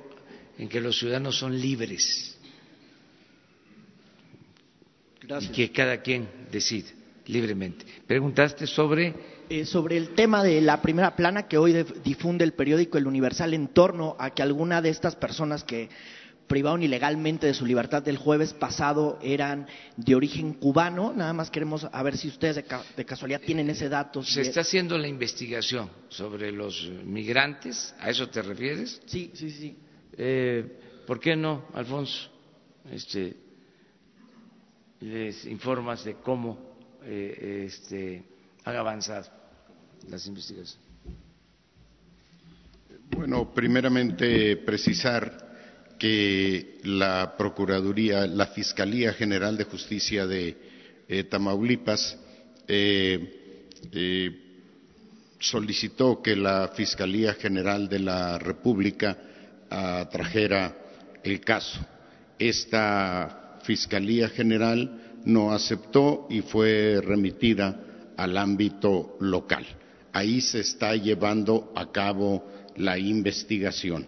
[0.58, 2.33] en que los ciudadanos son libres
[5.42, 6.90] y que cada quien decide
[7.26, 7.86] libremente.
[8.06, 9.14] Preguntaste sobre
[9.50, 13.54] eh, sobre el tema de la primera plana que hoy difunde el periódico El Universal
[13.54, 15.90] en torno a que alguna de estas personas que
[16.48, 19.68] privaron ilegalmente de su libertad del jueves pasado eran
[19.98, 21.14] de origen cubano.
[21.14, 22.64] Nada más queremos a ver si ustedes
[22.96, 24.24] de, casualidad tienen ese dato.
[24.24, 27.94] Se está haciendo la investigación sobre los migrantes.
[28.00, 29.02] ¿A eso te refieres?
[29.06, 29.76] Sí, sí, sí.
[30.18, 32.30] Eh, ¿Por qué no, Alfonso?
[32.92, 33.36] Este,
[35.04, 36.58] les informas de cómo
[37.04, 38.24] eh, este,
[38.64, 39.30] han avanzado
[40.10, 40.78] las investigaciones?
[43.12, 45.44] Bueno, primeramente precisar
[46.00, 50.58] que la Procuraduría, la Fiscalía General de Justicia de
[51.08, 52.18] eh, Tamaulipas
[52.68, 54.32] eh, eh,
[55.40, 59.18] solicitó que la Fiscalía General de la República
[60.12, 60.76] trajera
[61.24, 61.80] el caso.
[62.38, 67.80] Esta Fiscalía General no aceptó y fue remitida
[68.18, 69.66] al ámbito local.
[70.12, 72.46] Ahí se está llevando a cabo
[72.76, 74.08] la investigación.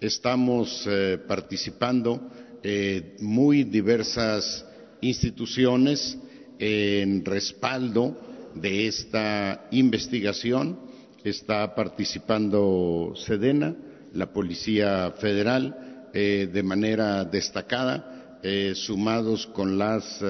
[0.00, 2.30] Estamos eh, participando
[2.62, 4.66] eh, muy diversas
[5.00, 6.18] instituciones
[6.58, 8.16] en respaldo
[8.54, 10.78] de esta investigación.
[11.24, 13.74] Está participando Sedena,
[14.12, 18.15] la Policía Federal, eh, de manera destacada,
[18.74, 20.22] sumados con las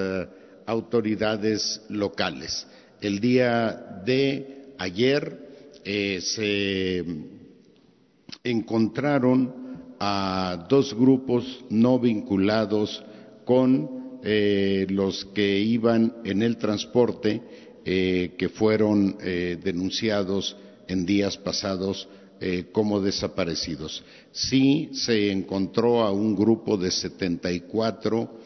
[0.67, 2.67] autoridades locales.
[3.01, 5.47] El día de ayer
[5.83, 7.03] eh, se
[8.43, 13.03] encontraron a dos grupos no vinculados
[13.45, 17.41] con eh, los que iban en el transporte
[17.85, 22.07] eh, que fueron denunciados en días pasados
[22.71, 24.03] como desaparecidos.
[24.31, 28.39] Sí se encontró a un grupo de 74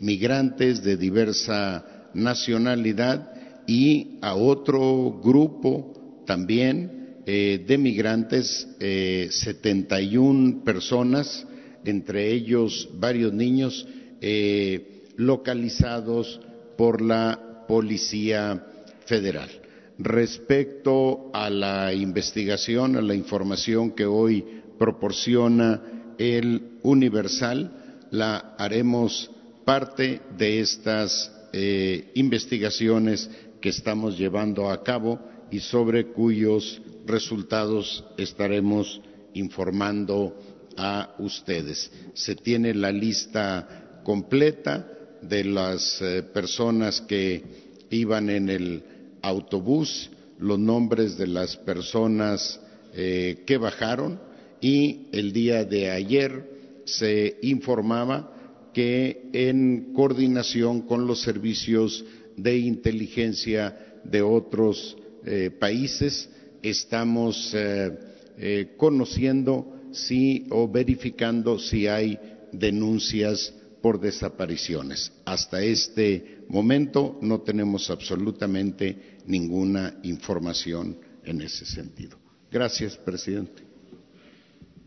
[0.00, 3.32] migrantes de diversa nacionalidad
[3.66, 11.46] y a otro grupo también eh, de migrantes, eh, 71 personas,
[11.84, 13.86] entre ellos varios niños
[14.20, 16.40] eh, localizados
[16.76, 18.66] por la Policía
[19.06, 19.59] Federal.
[20.02, 29.30] Respecto a la investigación, a la información que hoy proporciona el Universal, la haremos
[29.66, 33.28] parte de estas eh, investigaciones
[33.60, 35.20] que estamos llevando a cabo
[35.50, 39.02] y sobre cuyos resultados estaremos
[39.34, 40.34] informando
[40.78, 41.92] a ustedes.
[42.14, 44.90] Se tiene la lista completa
[45.20, 47.44] de las eh, personas que
[47.90, 48.82] iban en el
[49.22, 52.60] autobús, los nombres de las personas
[52.94, 54.20] eh, que bajaron
[54.60, 62.04] y el día de ayer se informaba que en coordinación con los servicios
[62.36, 66.30] de inteligencia de otros eh, países
[66.62, 72.18] estamos eh, conociendo si o verificando si hay
[72.52, 73.52] denuncias
[73.82, 75.12] por desapariciones.
[75.24, 82.18] Hasta este momento no tenemos absolutamente ninguna información en ese sentido.
[82.50, 83.62] Gracias, presidente.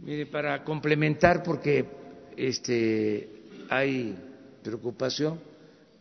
[0.02, 1.86] Mire, para complementar, porque
[2.36, 3.30] este,
[3.70, 4.16] hay
[4.62, 5.40] preocupación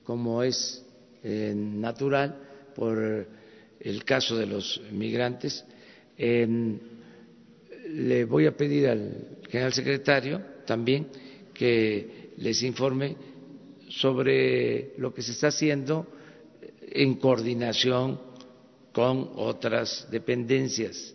[0.05, 0.85] como es
[1.23, 2.37] eh, natural
[2.75, 3.29] por
[3.81, 5.65] el caso de los migrantes.
[6.19, 6.81] le
[8.25, 11.07] voy a pedir al general secretario también
[11.53, 13.17] que les informe
[13.89, 16.07] sobre lo que se está haciendo
[16.81, 18.21] en coordinación
[18.93, 21.15] con otras dependencias.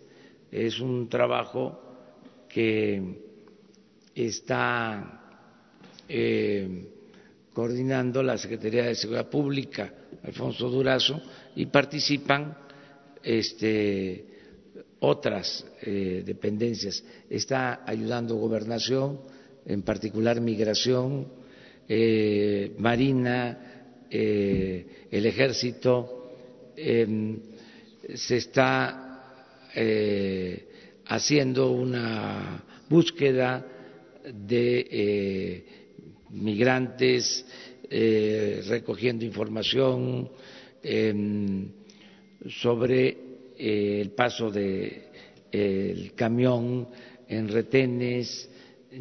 [0.50, 1.78] Es un trabajo
[2.48, 3.20] que
[4.14, 5.44] está
[6.08, 6.88] eh,
[7.52, 9.92] coordinando la Secretaría de Seguridad Pública,
[10.24, 11.20] Alfonso Durazo,
[11.56, 12.56] y participan
[13.22, 14.24] este,
[15.00, 17.04] otras eh, dependencias.
[17.28, 19.20] Está ayudando gobernación,
[19.68, 21.28] en particular migración,
[21.86, 26.14] eh, marina, eh, el ejército.
[26.74, 27.38] Em,
[28.14, 29.04] se está
[31.06, 33.64] haciendo una búsqueda
[34.24, 35.64] de
[36.30, 37.44] migrantes,
[38.68, 40.30] recogiendo información
[40.82, 41.68] em,
[42.48, 43.16] sobre
[43.58, 46.88] el paso del camión
[47.28, 48.48] en retenes,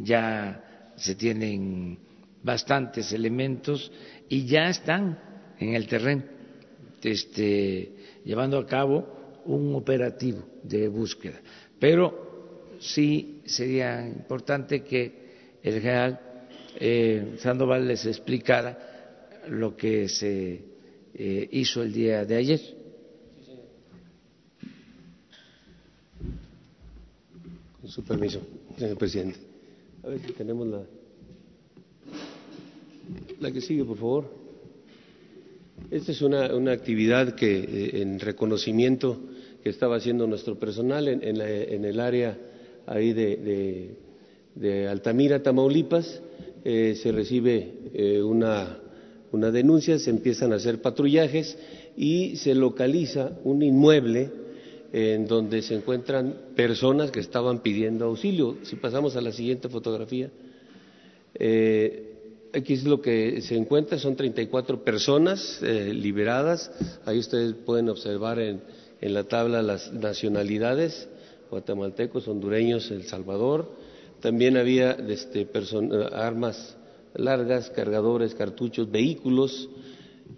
[0.03, 1.97] ya se tienen
[2.43, 3.91] bastantes elementos
[4.29, 5.19] y ya están
[5.59, 6.23] en el terreno
[7.03, 7.91] este,
[8.25, 11.39] llevando a cabo un operativo de búsqueda.
[11.79, 15.27] Pero sí sería importante que
[15.63, 16.19] el general
[16.79, 20.61] eh, Sandoval les explicara lo que se
[21.13, 22.77] eh, hizo el día de ayer
[27.87, 28.41] su permiso,
[28.77, 29.46] señor presidente.
[30.07, 30.83] A ver si tenemos la,
[33.41, 34.31] la que sigue, por favor.
[35.91, 39.19] Esta es una, una actividad que, eh, en reconocimiento
[39.61, 42.37] que estaba haciendo nuestro personal en, en, el área
[42.85, 43.97] ahí de,
[44.55, 46.21] de, Altamira, Tamaulipas.
[46.63, 48.79] Eh, se recibe eh, una,
[49.33, 51.57] una denuncia, se empiezan a hacer patrullajes
[51.97, 54.31] y se localiza un inmueble
[54.91, 58.57] en donde se encuentran personas que estaban pidiendo auxilio.
[58.63, 60.29] Si pasamos a la siguiente fotografía,
[61.35, 62.13] eh,
[62.53, 66.71] aquí es lo que se encuentra, son 34 personas eh, liberadas.
[67.05, 68.61] Ahí ustedes pueden observar en,
[69.01, 71.07] en, la tabla las nacionalidades,
[71.49, 73.69] guatemaltecos, hondureños, El Salvador.
[74.21, 75.47] También había este,
[76.13, 76.75] armas
[77.13, 79.69] largas, cargadores, cartuchos, vehículos,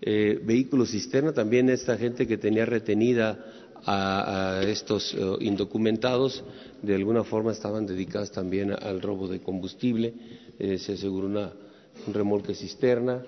[0.01, 6.43] eh, vehículos cisterna, también esta gente que tenía retenida a, estos eh, indocumentados,
[6.81, 10.13] de alguna forma estaban dedicadas también al robo de combustible.
[10.57, 13.23] Eh, se aseguró un remolque cisterna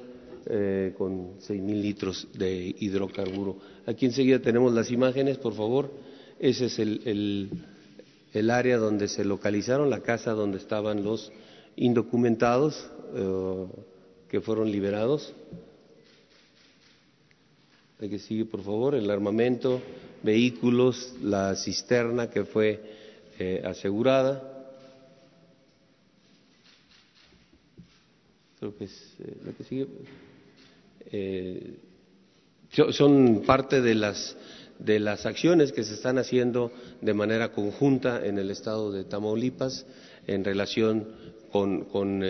[0.46, 3.58] eh, con seis mil litros de hidrocarburo.
[3.86, 5.92] Aquí enseguida tenemos las imágenes, por favor.
[6.40, 7.52] Ese es el,
[8.34, 11.32] el, área donde se localizaron, la casa donde estaban los
[11.76, 12.90] indocumentados
[14.28, 15.34] que fueron liberados.
[18.00, 19.80] Hay que sigue, por favor, el armamento,
[20.24, 22.80] vehículos, la cisterna que fue
[23.40, 24.42] eh, asegurada.
[28.60, 29.88] Creo que es eh, lo que sigue.
[31.12, 31.78] Eh,
[32.92, 34.38] son parte de las
[34.80, 39.86] de las acciones que se están haciendo de manera conjunta en el estado de Tamaulipas
[40.26, 41.08] en relación
[41.52, 42.24] con, con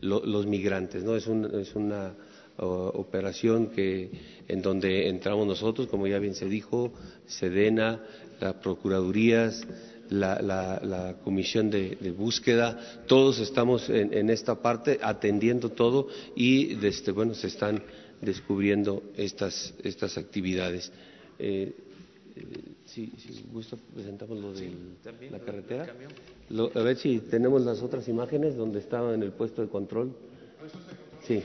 [0.00, 1.02] los migrantes.
[1.02, 1.16] ¿no?
[1.16, 2.14] Es, es una
[2.58, 4.10] operación que,
[4.48, 6.92] en donde entramos nosotros, como ya bien se dijo,
[7.26, 8.02] Sedena,
[8.40, 9.66] las Procuradurías,
[10.10, 17.48] la, Comisión de, Búsqueda, todos estamos en, esta parte atendiendo todo y desde, bueno, se
[17.48, 17.82] están
[18.20, 20.90] descubriendo estas, estas actividades.
[21.38, 21.74] Eh,
[22.36, 22.44] eh,
[22.84, 23.12] si,
[23.52, 24.70] gusta, presentamos lo de
[25.30, 25.94] la carretera.
[26.74, 30.12] a ver si tenemos las otras imágenes donde estaba en el puesto de control.
[31.26, 31.42] Sí.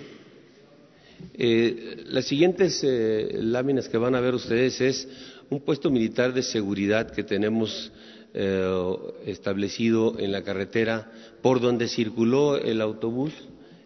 [1.34, 5.08] Eh, las siguientes eh, láminas que van a ver ustedes es
[5.50, 7.92] un puesto militar de seguridad que tenemos
[8.34, 8.96] eh,
[9.26, 11.12] establecido en la carretera
[11.42, 13.34] por donde circuló el autobús.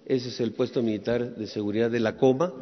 [0.06, 2.54] Ese es el puesto militar de seguridad de la Coma.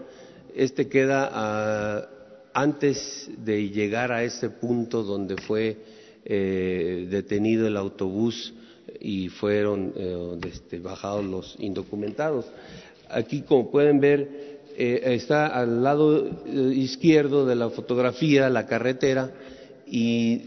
[0.55, 2.07] Este queda
[2.53, 5.77] antes de llegar a ese punto donde fue
[6.23, 8.53] detenido el autobús
[9.01, 9.93] y fueron
[10.45, 12.45] este, bajados los indocumentados.
[13.09, 19.31] Aquí, como pueden ver, eh, está al lado eh, izquierdo de la fotografía la carretera
[19.85, 20.41] y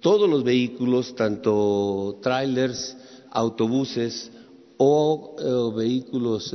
[0.00, 2.96] todos los vehículos, tanto trailers,
[3.30, 4.30] autobuses
[4.78, 6.54] o eh, vehículos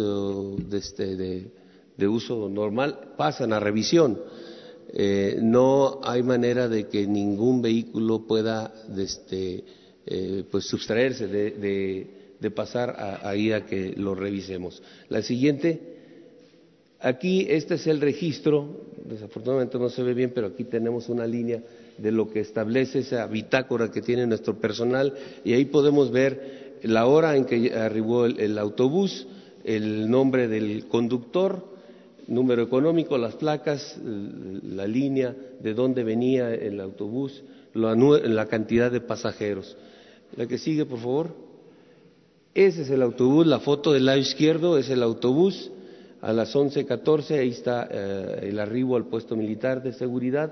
[0.71, 4.19] este, de, uso normal, pasan a revisión.
[5.41, 9.63] no hay manera de que ningún vehículo pueda este,
[10.51, 14.81] pues sustraerse de, pasar ahí a que lo revisemos.
[15.09, 15.94] La siguiente
[17.05, 18.67] Aquí este es el registro,
[19.07, 21.61] desafortunadamente no se ve bien, pero aquí tenemos una línea
[21.99, 27.05] de lo que establece esa bitácora que tiene nuestro personal y ahí podemos ver la
[27.05, 29.27] hora en que arribó el, autobús,
[29.63, 31.63] el nombre del conductor,
[32.25, 37.43] número económico, las placas, la línea de dónde venía el autobús,
[37.75, 39.77] la, cantidad de pasajeros.
[40.35, 41.35] La que sigue, por favor.
[42.55, 45.69] Ese es el autobús, la foto del lado izquierdo es el autobús.
[46.25, 50.51] A las 11.14 ahí está eh, el arribo al puesto militar de seguridad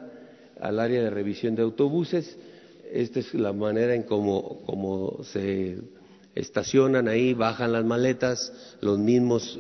[0.61, 2.38] al área de revisión de autobuses.
[2.91, 5.80] Esta es la manera en cómo, se
[6.36, 9.59] estacionan ahí, bajan las maletas, los mismos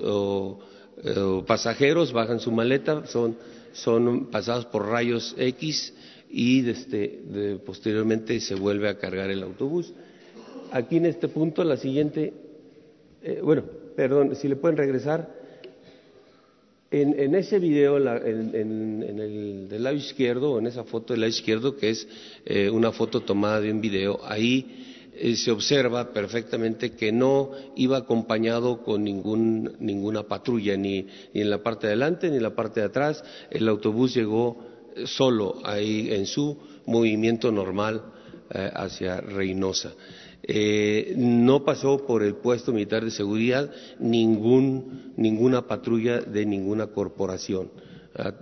[1.47, 3.35] pasajeros bajan su maleta, son,
[3.71, 5.95] son pasados por rayos X
[6.29, 9.91] y este, posteriormente se vuelve a cargar el autobús.
[10.71, 12.33] Aquí en este punto, la siguiente,
[13.23, 13.63] eh, bueno,
[13.95, 15.41] perdón, si le pueden regresar,
[16.93, 21.89] en, ese video, en, el del lado izquierdo, en esa foto del lado izquierdo, que
[21.89, 22.07] es
[22.45, 27.97] eh, una foto tomada de un video, ahí eh, se observa perfectamente que no iba
[27.97, 32.81] acompañado con ningún, ninguna patrulla, ni, en la parte de adelante ni en la parte
[32.81, 33.23] de atrás.
[33.49, 34.63] El autobús llegó
[34.95, 38.03] eh, solo ahí en su movimiento normal
[38.49, 39.93] hacia Reynosa.
[40.45, 47.71] Eh, no pasó por el puesto militar de seguridad ninguna patrulla de ninguna corporación.
[48.13, 48.33] Ah,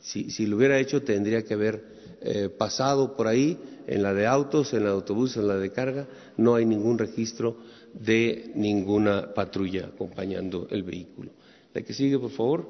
[0.00, 1.84] si, lo hubiera hecho, tendría que haber
[2.22, 5.70] eh, pasado por ahí, en la de autos, en la de autobús, en la de
[5.70, 6.08] carga.
[6.36, 7.58] No hay ningún registro
[7.92, 11.30] de ninguna patrulla acompañando el vehículo.
[11.72, 12.66] La que sigue, por favor.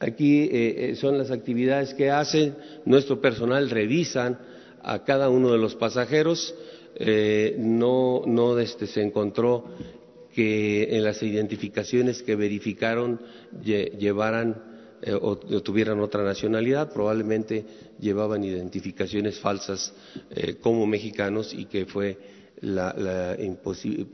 [0.00, 2.56] Aquí eh, son las actividades que hacen.
[2.84, 4.38] Nuestro personal revisan
[4.82, 6.54] a cada uno de los pasajeros
[6.98, 9.64] eh, no, no este, se encontró
[10.34, 13.20] que en las identificaciones que verificaron
[13.62, 14.62] llevaran
[15.02, 17.64] eh, o, tuvieran otra nacionalidad, probablemente
[18.00, 19.92] llevaban identificaciones falsas
[20.30, 22.18] eh, como mexicanos y que fue
[22.60, 23.36] la,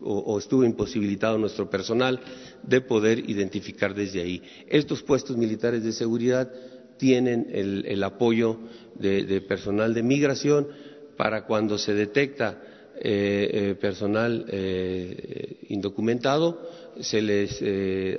[0.03, 2.21] o, estuvo imposibilitado nuestro personal
[2.63, 4.43] de poder identificar desde ahí.
[4.69, 6.53] Estos puestos militares de seguridad
[6.99, 8.59] tienen el, apoyo
[8.95, 10.69] de personal de migración
[11.17, 12.61] para cuando se detecta
[12.97, 16.71] eh, eh, personal eh, indocumentado,
[17.01, 17.61] se les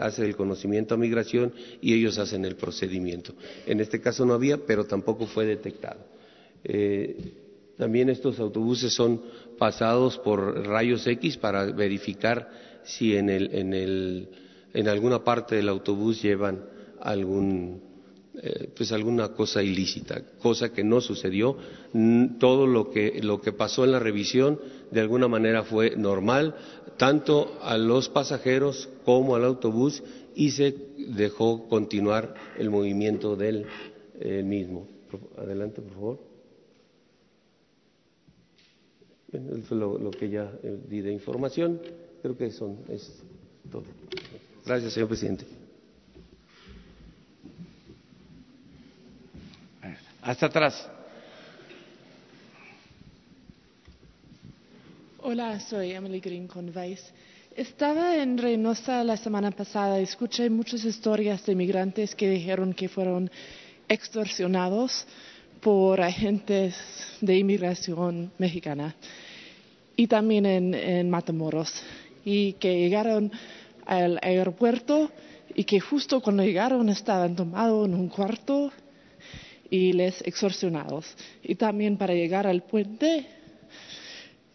[0.02, 3.34] hace el conocimiento a migración y ellos hacen el procedimiento.
[3.66, 6.02] En este caso no había, pero tampoco fue detectado.
[7.78, 9.22] también estos autobuses son
[9.58, 12.50] pasados por rayos X para verificar
[12.84, 14.28] si en, el, en, el,
[14.74, 16.66] en alguna parte del autobús llevan
[17.00, 17.95] algún
[18.42, 21.58] eh, pues alguna cosa ilícita, cosa que no sucedió.
[22.40, 24.60] Todo lo que, lo que pasó en la revisión
[24.92, 26.56] de alguna manera fue normal,
[26.98, 30.04] tanto a los pasajeros como al autobús,
[30.36, 30.76] y se
[31.16, 33.66] dejó continuar el movimiento del
[34.20, 34.88] eh, mismo.
[35.38, 36.20] Adelante, por favor.
[39.32, 41.80] eso es lo, que ya eh, di de información.
[42.22, 43.24] Creo que son, es
[43.72, 43.84] todo.
[44.66, 45.46] Gracias, señor presidente.
[50.26, 50.90] Hasta atrás.
[55.22, 56.74] Hola, soy Emily Green con.
[57.56, 62.90] Estaba en Reynosa la semana pasada y escuché muchas historias de migrantes que dijeron que
[62.90, 63.30] fueron
[63.88, 65.06] extorsionados
[65.62, 66.76] por agentes
[67.22, 68.96] de inmigración mexicana
[69.96, 71.84] y también en Matamoros
[72.26, 73.32] y que llegaron
[73.86, 75.12] al aeropuerto
[75.54, 78.72] y que justo cuando llegaron estaban tomados en un cuarto
[79.70, 81.06] y les extorsionados.
[81.44, 83.26] Y también para llegar al puente,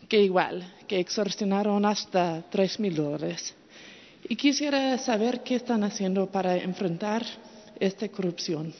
[0.09, 3.55] que igual, que extorsionaron hasta tres mil dólares.
[4.29, 7.25] Y quisiera saber qué están haciendo para enfrentar
[7.79, 8.73] esta corrupción.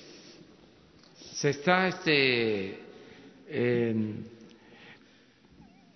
[1.33, 2.79] Se está este,
[3.49, 4.25] em,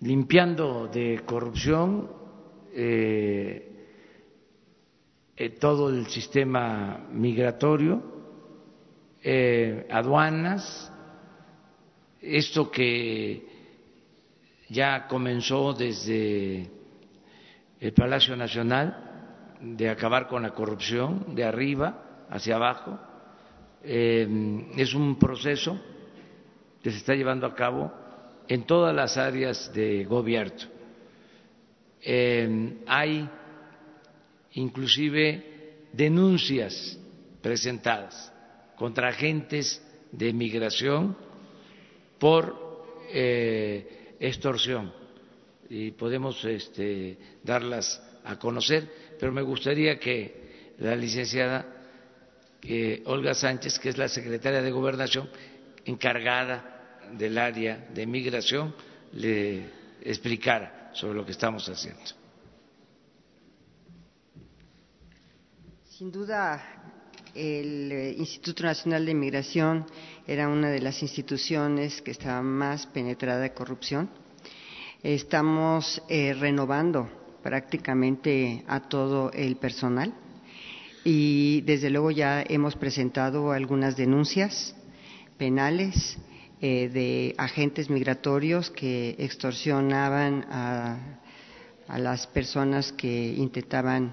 [0.01, 2.09] limpiando de corrupción
[2.73, 3.71] eh,
[5.37, 8.14] eh, todo el sistema migratorio
[9.27, 10.91] eh, aduanas,
[12.21, 13.43] esto que
[14.69, 16.69] ya comenzó desde
[17.79, 22.99] el Palacio Nacional, de acabar con la corrupción de arriba hacia abajo,
[23.83, 25.79] eh, es un proceso
[26.83, 27.91] que se está llevando a cabo
[28.47, 30.67] en todas las áreas de gobierno.
[31.99, 33.27] Eh, hay
[34.51, 36.99] inclusive denuncias
[37.41, 38.34] presentadas
[38.75, 41.17] contra agentes de migración
[42.19, 42.65] por
[43.09, 44.93] eh, extorsión
[45.69, 51.65] y podemos este, darlas a conocer, pero me gustaría que la licenciada
[52.59, 55.29] que Olga Sánchez, que es la secretaria de Gobernación,
[55.85, 58.73] encargada del área de migración,
[59.13, 59.69] le
[60.01, 62.01] explicara sobre lo que estamos haciendo.
[65.83, 66.93] Sin duda,
[67.35, 69.85] el eh, Instituto Nacional de Migración
[70.25, 74.09] era una de las instituciones que estaba más penetrada de corrupción.
[75.03, 77.09] Estamos eh, renovando
[77.43, 80.13] prácticamente a todo el personal
[81.03, 84.73] y desde luego ya hemos presentado algunas denuncias
[85.37, 86.17] penales
[86.61, 90.97] eh, de agentes migratorios que extorsionaban a,
[91.99, 94.11] las personas que intentaban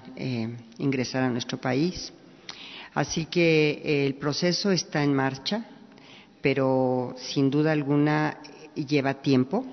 [0.77, 2.13] ingresar a nuestro país.
[2.93, 5.65] Así que el proceso está en marcha,
[6.41, 8.37] pero sin duda alguna
[8.75, 9.65] lleva tiempo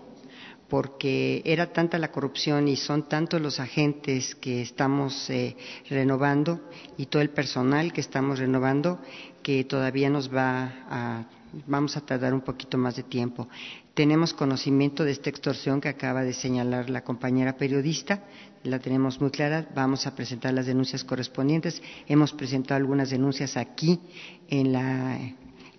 [0.68, 5.56] porque era tanta la corrupción y son tantos los agentes que estamos eh,
[5.88, 6.60] renovando
[6.96, 9.00] y todo el personal que estamos renovando
[9.42, 11.24] que todavía nos va a
[11.66, 13.48] vamos a tardar un poquito más de tiempo.
[13.94, 18.22] Tenemos conocimiento de esta extorsión que acaba de señalar la compañera periodista,
[18.64, 21.82] la tenemos muy clara, vamos a presentar las denuncias correspondientes.
[22.06, 24.00] Hemos presentado algunas denuncias aquí
[24.48, 25.18] en la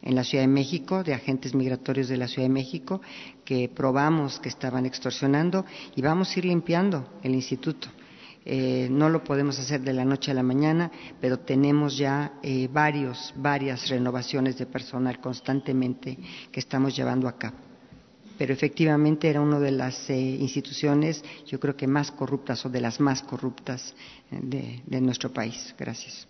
[0.02, 3.02] en la Ciudad de México, de agentes migratorios de la Ciudad de México,
[3.46, 5.66] que probamos que estaban extorsionando
[5.96, 7.88] y vamos a ir limpiando el instituto.
[8.44, 12.68] Eh, no lo podemos hacer de la noche a la mañana, pero tenemos ya eh,
[12.72, 16.18] varios, varias renovaciones de personal constantemente
[16.52, 17.71] que estamos llevando a cabo.
[18.38, 22.82] Pero efectivamente era una de las eh, instituciones, yo creo que más corruptas o de
[22.82, 23.94] las más corruptas
[24.30, 25.76] de nuestro país.
[25.78, 26.28] Gracias.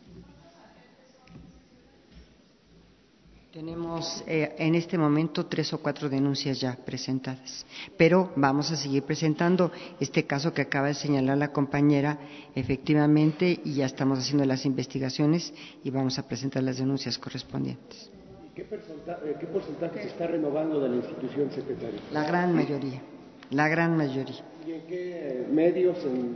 [3.52, 7.66] Tenemos eh, en este momento tres o cuatro denuncias ya presentadas,
[7.97, 12.18] pero vamos a seguir presentando este caso que acaba de señalar la compañera,
[12.56, 18.10] efectivamente, y ya estamos haciendo las investigaciones y vamos a presentar las denuncias correspondientes.
[18.56, 21.99] ¿Qué, porcentaje, se está renovando de la institución, secretaria?
[22.12, 23.02] La gran mayoría,
[23.49, 24.43] la gran mayoría.
[24.68, 25.97] ¿Y en qué medios?
[26.04, 26.36] En,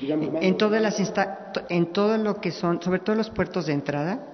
[0.00, 0.98] digamos, en todas las
[1.68, 4.26] en todo lo que son, sobre todo los puertos de entrada,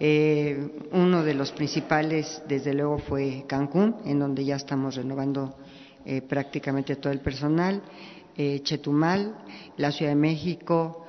[0.00, 5.56] eh, uno de los principales, desde luego, fue Cancún, en donde ya estamos renovando
[6.06, 7.82] eh, prácticamente todo el personal,
[8.36, 9.36] eh, Chetumal,
[9.76, 11.02] la Ciudad de México,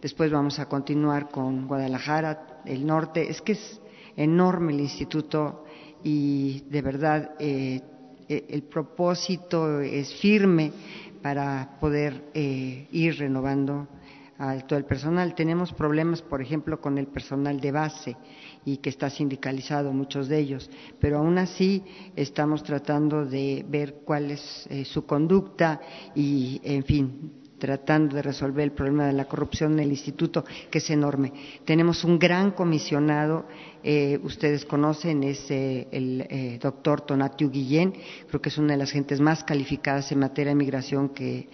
[0.00, 3.28] después vamos a continuar con Guadalajara, el norte.
[3.28, 3.80] Es que es
[4.18, 5.64] enorme el instituto
[6.02, 10.72] y de verdad el propósito es firme
[11.22, 13.88] para poder ir renovando
[14.38, 15.34] a todo el personal.
[15.34, 18.16] Tenemos problemas, por ejemplo, con el personal de base
[18.64, 21.82] y que está sindicalizado, muchos de ellos, pero aún así
[22.14, 25.80] estamos tratando de ver cuál es eh, su conducta
[26.14, 30.78] y, en fin, tratando de resolver el problema de la corrupción en el instituto, que
[30.78, 31.32] es enorme.
[31.64, 33.46] Tenemos un gran comisionado,
[33.82, 37.94] eh, ustedes conocen, es eh, el doctor Tonatiu Guillén,
[38.28, 41.48] creo que es una de las gentes más calificadas en materia de migración que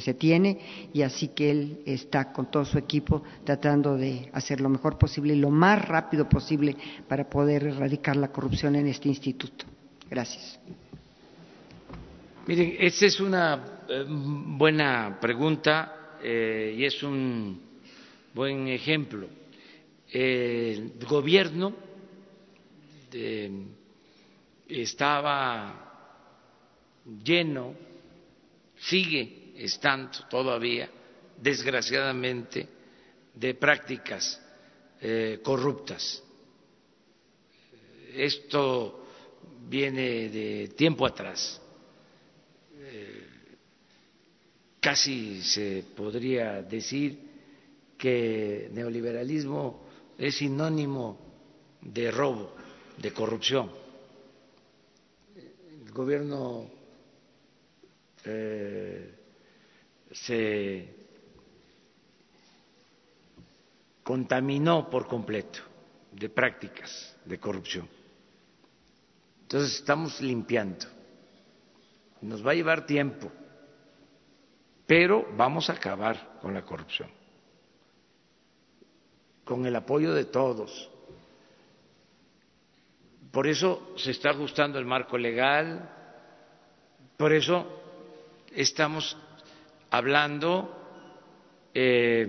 [0.00, 0.58] se tiene
[0.92, 5.34] y así que él está con todo su equipo tratando de hacer lo mejor posible
[5.34, 6.76] y lo más rápido posible
[7.08, 9.66] para poder erradicar la corrupción en este instituto.
[10.10, 10.58] Gracias.
[12.46, 17.58] Miren, esta es una eh, buena pregunta eh, y es un
[18.34, 19.28] buen ejemplo.
[20.10, 21.74] el gobierno
[24.68, 25.84] estaba
[27.24, 27.74] lleno,
[28.76, 30.90] sigue estando todavía,
[31.40, 32.68] desgraciadamente,
[33.32, 34.40] de prácticas
[35.00, 36.22] eh, corruptas.
[38.12, 39.06] Esto
[39.66, 41.60] viene de tiempo atrás.
[42.86, 43.26] Eh,
[44.84, 47.18] casi se podría decir
[47.96, 49.82] que neoliberalismo
[50.18, 51.18] es sinónimo
[51.80, 52.54] de robo,
[52.98, 53.70] de corrupción.
[55.34, 56.70] El gobierno
[58.26, 59.14] eh,
[60.12, 60.94] se
[64.02, 65.60] contaminó por completo
[66.12, 67.88] de prácticas de corrupción.
[69.44, 70.84] Entonces estamos limpiando.
[72.20, 73.32] Nos va a llevar tiempo,
[74.86, 77.10] pero vamos a acabar con la corrupción,
[79.44, 80.90] con el apoyo de todos.
[83.30, 85.90] Por eso se está ajustando el marco legal,
[87.16, 87.66] por eso
[88.52, 89.16] estamos
[89.90, 90.70] hablando
[91.72, 92.26] eh,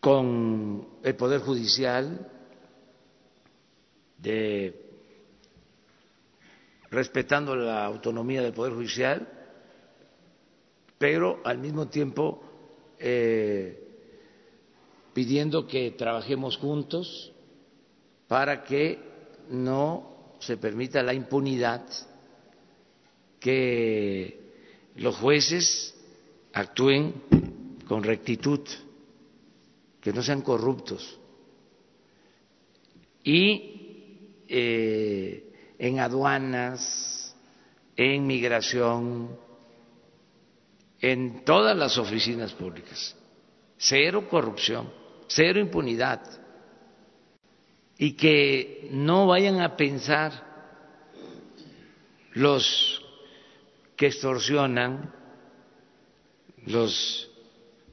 [0.00, 2.30] con el Poder Judicial,
[6.90, 9.33] respetando la autonomía del Poder Judicial,
[10.98, 12.42] pero al mismo tiempo
[12.98, 13.84] eh,
[15.12, 17.32] pidiendo que trabajemos juntos
[18.28, 18.98] para que
[19.50, 21.86] no se permita la impunidad,
[23.40, 24.40] que
[24.96, 25.94] los jueces
[26.52, 27.14] actúen
[27.86, 28.60] con rectitud,
[30.00, 31.18] que no sean corruptos.
[33.22, 37.34] Y eh, en aduanas,
[37.96, 39.36] en migración,
[41.04, 43.14] en todas las oficinas públicas,
[43.76, 44.90] cero corrupción,
[45.26, 46.22] cero impunidad.
[47.98, 50.32] Y que no vayan a pensar
[52.32, 53.02] los
[53.96, 55.14] que extorsionan,
[56.64, 57.30] los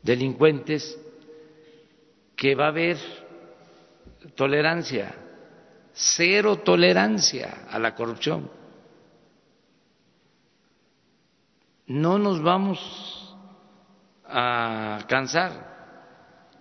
[0.01, 0.97] delincuentes,
[2.37, 2.97] que va a haber
[4.35, 5.13] tolerancia,
[5.91, 8.49] cero tolerancia a la corrupción.
[11.91, 12.79] No nos vamos
[14.23, 15.51] a cansar,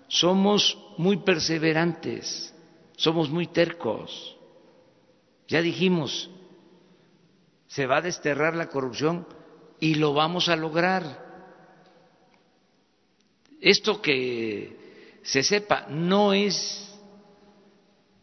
[0.08, 2.52] somos muy perseverantes,
[2.96, 4.36] somos muy tercos.
[5.46, 6.28] Ya dijimos,
[7.68, 9.24] se va a desterrar la corrupción
[9.78, 11.04] y lo vamos a lograr.
[13.60, 16.92] Esto que se sepa no es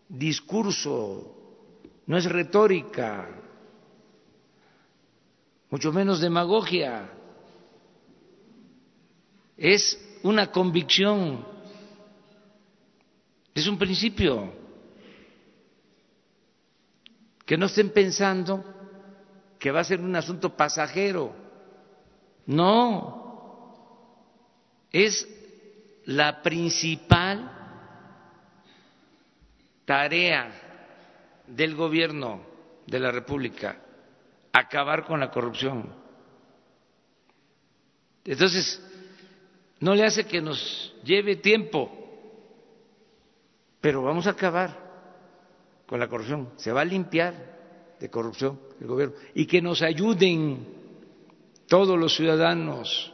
[0.10, 1.72] discurso,
[2.06, 3.30] no es retórica,
[5.70, 7.10] mucho menos demagogia,
[9.58, 11.46] es una convicción,
[13.54, 14.66] es un principio.
[17.46, 18.64] Que no estén pensando
[19.58, 21.34] que va a ser un asunto pasajero.
[22.46, 23.28] No,
[24.92, 25.28] es
[26.06, 27.52] la principal
[29.86, 30.52] tarea
[31.48, 32.42] del gobierno
[32.86, 33.78] de la República,
[34.60, 35.94] acabar con la corrupción.
[38.26, 38.82] Entonces,
[39.80, 41.92] no le hace que nos lleve tiempo,
[43.80, 44.86] pero vamos a acabar
[45.86, 50.68] con la corrupción, se va a limpiar de corrupción el gobierno y que nos ayuden
[51.68, 53.14] todos los ciudadanos,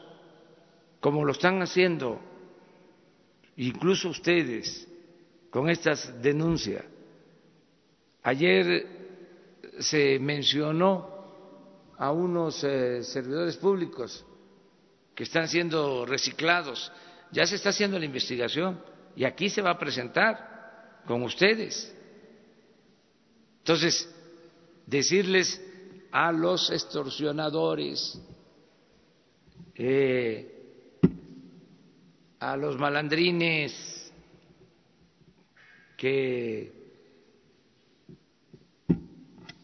[1.00, 2.20] como lo están haciendo,
[3.58, 4.88] incluso ustedes,
[5.50, 6.84] con estas denuncias.
[8.24, 8.88] Ayer
[9.80, 11.12] se mencionó
[12.04, 14.26] a unos eh, servidores públicos
[15.16, 16.91] que están siendo reciclados.
[17.32, 18.78] Ya se está haciendo la investigación
[19.16, 21.95] y aquí se va a presentar con ustedes.
[23.60, 24.14] Entonces,
[24.86, 25.62] decirles
[26.12, 28.20] a los extorsionadores,
[29.76, 30.99] eh,
[32.38, 34.12] a los malandrines,
[35.95, 36.70] que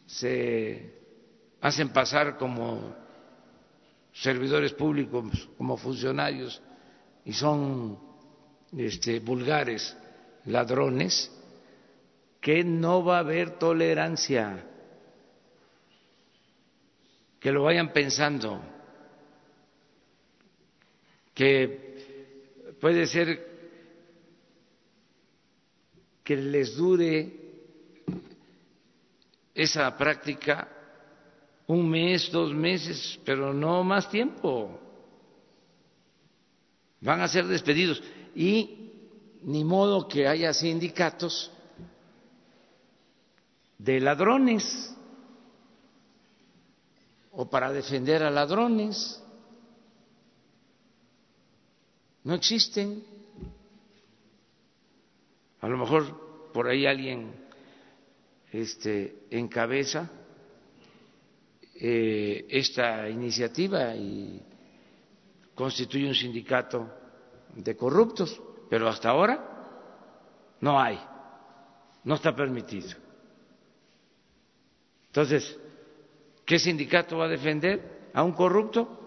[0.08, 0.99] se
[1.62, 2.96] hacen pasar como
[4.14, 6.62] servidores públicos, como funcionarios,
[7.26, 8.00] y son
[8.78, 9.96] este, vulgares
[10.46, 11.32] ladrones,
[12.42, 14.66] que no va a haber tolerancia,
[17.40, 18.62] que lo vayan pensando,
[21.34, 23.48] que puede ser
[26.24, 27.32] que les dure
[29.54, 30.79] esa práctica
[31.70, 34.80] un mes, dos meses, pero no más tiempo.
[37.00, 38.02] Van a ser despedidos
[38.34, 38.92] y
[39.44, 41.52] ni modo que haya sindicatos
[43.78, 44.96] de ladrones
[47.34, 49.24] o para defender a ladrones.
[52.24, 53.04] No existen.
[55.62, 57.32] A lo mejor por ahí alguien
[58.52, 60.19] este, encabeza
[61.82, 64.42] eh, esta iniciativa y
[65.56, 66.90] constituye un sindicato
[67.56, 71.00] de corruptos, pero hasta ahora no hay,
[72.04, 72.90] no está permitido.
[75.08, 75.58] Entonces,
[76.46, 78.98] ¿qué sindicato va a defender a un corrupto?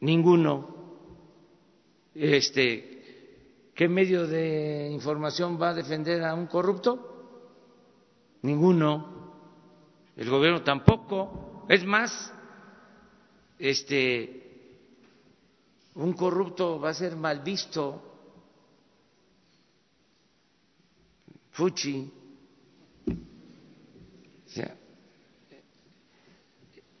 [0.00, 0.74] Ninguno.
[2.14, 2.94] Este,
[3.74, 7.10] ¿Qué medio de información va a defender a un corrupto?
[8.42, 9.13] Ninguno.
[10.16, 11.66] El gobierno tampoco.
[11.68, 12.32] Es más,
[13.58, 14.78] este,
[15.94, 18.02] un corrupto va a ser mal visto.
[21.52, 22.12] Fuchi.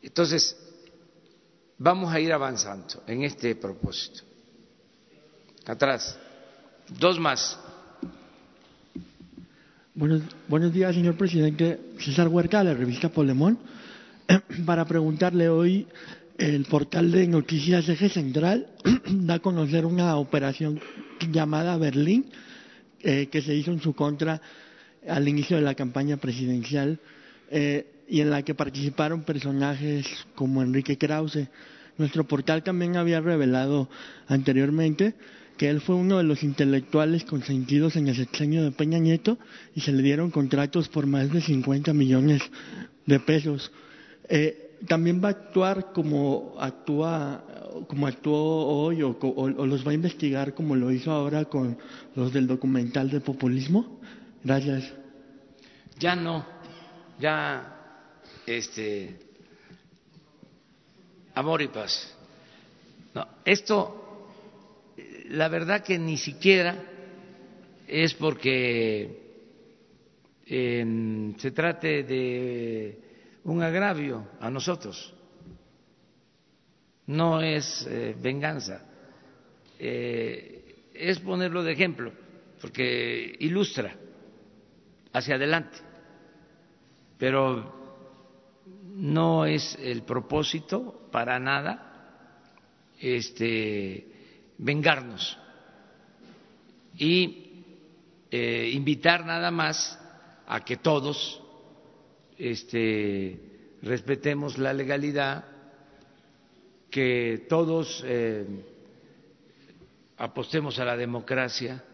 [0.02, 0.56] Entonces,
[1.78, 4.22] vamos a ir avanzando en este propósito.
[5.66, 6.16] Atrás.
[6.88, 7.58] Dos más.
[9.96, 11.78] Buenos, días, señor presidente.
[12.00, 13.60] César Huerta, de la revista Polemón.
[14.66, 15.86] Para preguntarle hoy,
[16.36, 18.66] el portal de noticias Eje Central
[19.06, 20.80] da a conocer una operación
[21.30, 22.26] llamada Berlín
[23.04, 24.42] eh, que se hizo en su contra
[25.06, 26.98] al inicio de la campaña presidencial
[27.52, 31.46] eh, y en la que participaron personajes como Enrique Krause.
[31.98, 33.88] Nuestro portal también había revelado
[34.26, 35.14] anteriormente
[35.56, 39.38] que él fue uno de los intelectuales consentidos en el sexenio de Peña Nieto
[39.74, 42.42] y se le dieron contratos por más de 50 millones
[43.06, 43.70] de pesos.
[44.28, 47.44] Eh, también va a actuar como actúa
[47.88, 51.76] como actuó hoy o, o, o, los va a investigar como lo hizo ahora con
[52.14, 54.00] los del documental de populismo.
[54.44, 54.92] Gracias.
[55.98, 56.46] Ya no
[57.18, 58.10] ya
[58.46, 59.18] este
[61.34, 62.14] amor y paz.
[63.14, 64.03] No esto
[65.24, 66.76] la verdad que ni siquiera
[67.86, 69.24] es porque
[70.46, 72.98] eh, se trate de
[73.44, 75.14] un agravio a nosotros.
[77.06, 78.82] No es eh, venganza,
[79.78, 82.12] eh, es ponerlo de ejemplo,
[82.60, 83.94] porque ilustra
[85.12, 85.78] hacia adelante,
[87.18, 87.84] pero
[88.94, 91.94] no es el propósito para nada
[92.98, 94.13] este,
[94.58, 95.38] vengarnos
[96.96, 97.64] y
[98.30, 99.98] eh, invitar nada más
[100.46, 101.40] a que todos
[102.38, 105.44] este, respetemos la legalidad,
[106.90, 108.46] que todos eh,
[110.16, 111.84] apostemos a la democracia,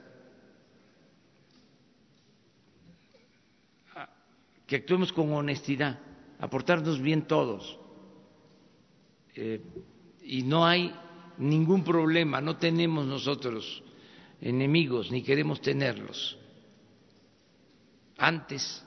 [4.66, 5.98] que actuemos con honestidad,
[6.38, 7.78] aportarnos bien todos.
[9.34, 9.60] Eh,
[10.22, 10.94] y no hay
[11.40, 13.82] ningún problema, no tenemos nosotros
[14.40, 16.38] enemigos ni queremos tenerlos.
[18.16, 18.84] Antes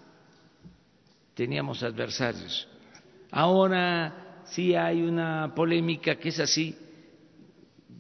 [1.34, 2.68] teníamos adversarios.
[3.32, 6.78] Ahora sí hay una polémica que es así,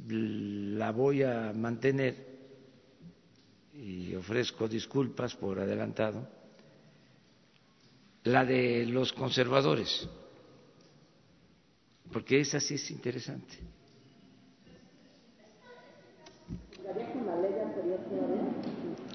[0.07, 2.33] la voy a mantener
[3.73, 6.27] y ofrezco disculpas por adelantado,
[8.23, 10.07] la de los conservadores,
[12.11, 13.72] porque esa sí es interesante.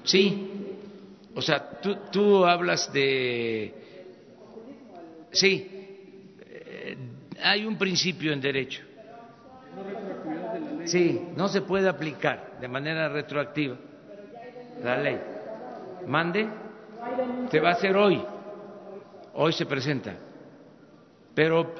[0.09, 0.49] Sí,
[1.35, 3.75] o sea, tú, tú hablas de
[5.31, 5.69] Sí,
[6.39, 6.97] eh,
[7.43, 8.81] hay un principio en derecho.
[10.85, 13.77] Sí, no se puede aplicar de manera retroactiva
[14.83, 15.19] la ley.
[16.07, 16.49] Mande,
[17.51, 18.19] se va a hacer hoy.
[19.35, 20.15] Hoy se presenta.
[21.35, 21.71] Pero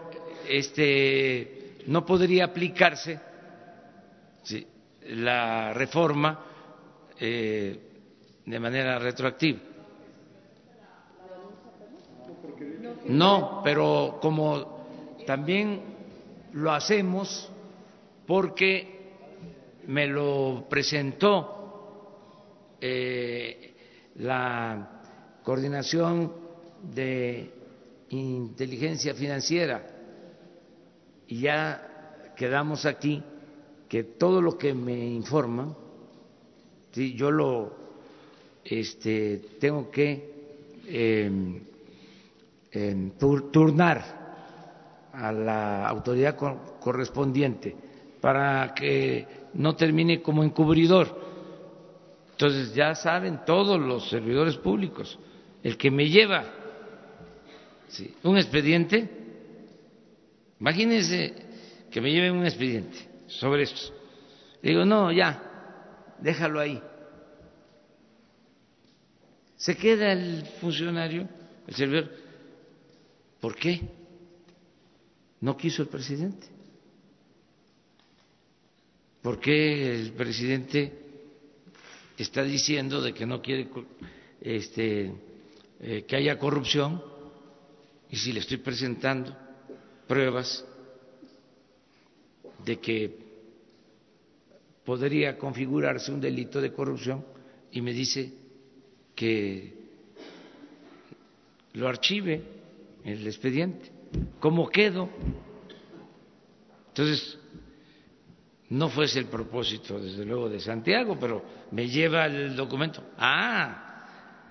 [0.47, 3.19] este no podría aplicarse
[4.43, 4.67] sí,
[5.07, 6.39] la reforma
[7.19, 7.88] eh,
[8.49, 9.59] de manera retroactiva.
[13.05, 14.85] No, pero como
[15.27, 15.81] también
[16.53, 17.47] lo hacemos
[18.25, 19.11] porque
[19.85, 22.07] me lo presentó
[22.81, 23.75] eh,
[24.15, 25.01] la
[25.43, 26.33] coordinación
[26.81, 27.53] de
[28.09, 29.85] inteligencia financiera
[31.27, 33.23] y ya quedamos aquí
[33.87, 35.75] que todo lo que me informan,
[36.91, 37.13] ¿sí?
[37.13, 37.78] yo lo
[38.63, 40.29] este, tengo que
[40.87, 41.31] eh,
[43.51, 44.19] turnar
[45.13, 46.35] a la autoridad
[46.79, 47.75] correspondiente
[48.21, 51.29] para que no termine como encubridor.
[52.31, 55.17] Entonces ya saben todos los servidores públicos,
[55.63, 56.45] el que me lleva
[58.23, 59.09] un expediente,
[60.59, 61.33] imagínense
[61.91, 63.93] que me lleven un expediente sobre esto.
[64.61, 66.81] Digo, no, ya, déjalo ahí.
[69.59, 71.27] Se queda el funcionario,
[71.67, 72.09] el servidor,
[73.41, 73.81] ¿Por qué?
[75.41, 76.47] No quiso el presidente.
[79.21, 80.93] ¿Por qué el presidente
[82.17, 83.69] está diciendo de que no quiere
[84.41, 85.13] este,
[85.81, 87.03] eh, que haya corrupción?
[88.09, 89.35] Y si le estoy presentando
[90.07, 90.65] pruebas
[92.65, 93.17] de que
[94.85, 97.25] podría configurarse un delito de corrupción
[97.71, 98.38] y me dice
[99.19, 99.73] que
[101.73, 102.41] lo archive
[103.03, 103.91] el expediente.
[104.39, 105.09] ¿Cómo quedo?
[106.87, 107.37] Entonces,
[108.69, 113.03] no fue ese el propósito, desde luego, de Santiago, pero me lleva el documento.
[113.17, 114.45] Ah,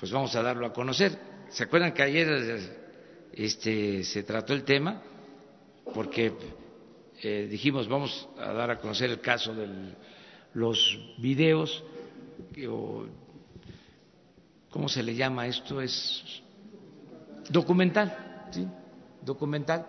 [0.00, 1.16] pues vamos a darlo a conocer.
[1.50, 2.58] ¿Se acuerdan que ayer
[3.32, 5.00] este, se trató el tema?
[5.94, 6.32] Porque
[7.22, 9.94] eh, dijimos, vamos a dar a conocer el caso de
[10.54, 11.84] los videos,
[14.70, 15.80] ¿cómo se le llama esto?
[15.80, 16.42] Es
[17.48, 18.66] documental, ¿sí?
[19.22, 19.86] documental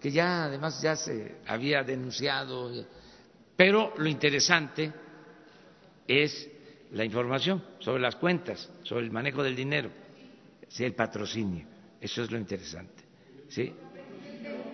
[0.00, 2.70] que ya además ya se había denunciado,
[3.56, 4.92] pero lo interesante
[6.06, 6.50] es
[6.92, 9.90] la información sobre las cuentas, sobre el manejo del dinero,
[10.68, 11.64] sí, el patrocinio,
[12.00, 13.02] eso es lo interesante,
[13.48, 13.72] ¿sí?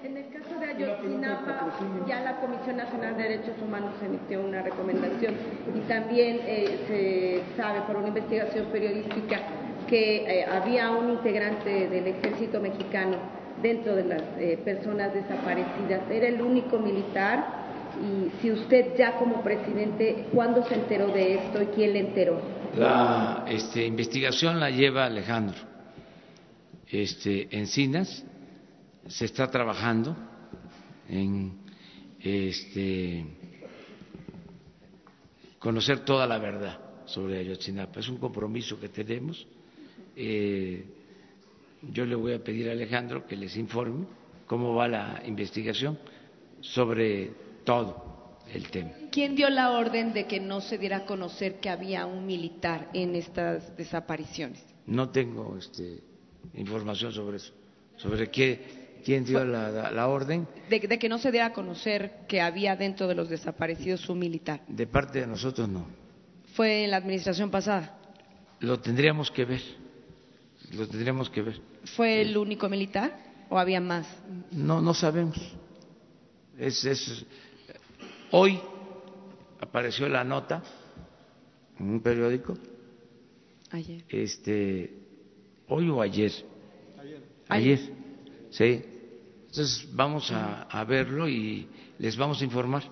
[0.03, 1.73] En el caso de Ayotzinapa,
[2.07, 5.35] ya la Comisión Nacional de Derechos Humanos emitió una recomendación
[5.75, 9.41] y también eh, se sabe por una investigación periodística
[9.89, 13.17] que eh, había un integrante del ejército mexicano
[13.63, 16.03] dentro de las eh, personas desaparecidas.
[16.11, 17.61] Era el único militar
[18.01, 22.41] y si usted ya como presidente, ¿cuándo se enteró de esto y quién le enteró?
[22.77, 25.71] La este, investigación la lleva Alejandro
[26.91, 28.25] este, Encinas,
[29.07, 30.17] se está trabajando
[31.11, 31.53] en
[32.21, 33.25] este,
[35.59, 38.01] conocer toda la verdad sobre Ayotzinapa.
[38.01, 39.47] Es un compromiso que tenemos.
[40.17, 40.85] Eh,
[41.83, 44.07] yo le voy a pedir a Alejandro que les informe
[44.47, 45.99] cómo va la investigación
[46.61, 47.33] sobre
[47.65, 48.91] todo el tema.
[49.11, 52.91] ¿Quién dio la orden de que no se diera a conocer que había un militar
[52.93, 54.65] en estas desapariciones?
[54.87, 56.01] No tengo este,
[56.55, 57.53] información sobre eso,
[57.97, 60.47] sobre qué, quién dio la, la, orden.
[60.69, 64.19] De, de, que no se diera a conocer que había dentro de los desaparecidos un
[64.19, 64.63] militar.
[64.69, 65.87] De parte de nosotros no.
[66.55, 67.99] ¿Fue en la administración pasada?
[68.61, 69.63] Lo tendríamos que ver,
[70.73, 71.61] lo tendríamos que ver.
[71.97, 73.17] ¿Fue el único militar
[73.49, 74.07] o había más?
[74.51, 75.37] No, no sabemos.
[76.59, 77.25] Es, es,
[78.31, 78.61] hoy
[79.61, 80.63] apareció la nota
[81.79, 82.57] en un periódico.
[83.71, 84.05] Ayer.
[84.09, 84.93] Este,
[85.69, 86.33] hoy o ayer.
[86.99, 87.23] Ayer.
[87.49, 87.79] Ayer.
[88.51, 88.85] Sí.
[89.51, 91.69] Entonces vamos a, a verlo y
[91.99, 92.85] les vamos a informar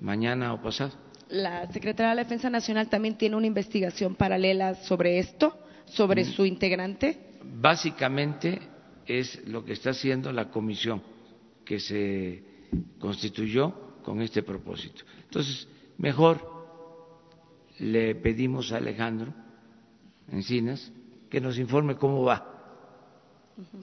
[0.00, 0.92] mañana o pasado.
[1.30, 6.44] La Secretaría de la Defensa Nacional también tiene una investigación paralela sobre esto, sobre su
[6.44, 7.38] integrante.
[7.42, 8.60] Básicamente
[9.06, 11.02] es lo que está haciendo la comisión
[11.64, 12.42] que se
[12.98, 15.04] constituyó con este propósito.
[15.24, 16.58] Entonces, mejor
[17.78, 19.32] le pedimos a Alejandro
[20.30, 20.92] Encinas
[21.30, 22.54] que nos informe cómo va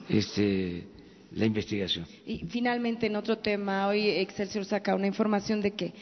[0.08, 0.88] este,
[1.32, 2.06] la investigación.
[2.24, 5.92] Y finalmente, en otro tema, hoy Excelsior saca una información de que,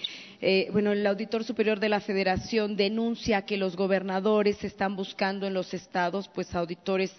[0.40, 5.54] eh, bueno, el auditor superior de la Federación denuncia que los gobernadores están buscando en
[5.54, 7.12] los estados, pues, auditores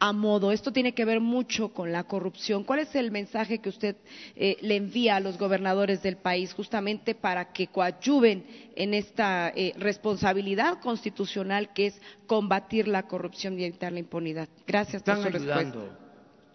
[0.00, 0.52] a modo.
[0.52, 2.64] Esto tiene que ver mucho con la corrupción.
[2.64, 3.96] ¿Cuál es el mensaje que usted
[4.36, 8.44] eh, le envía a los gobernadores del país justamente para que coadyuven
[8.76, 14.48] en esta eh, responsabilidad constitucional que es combatir la corrupción y evitar la impunidad?
[14.66, 16.07] Gracias por su respuesta.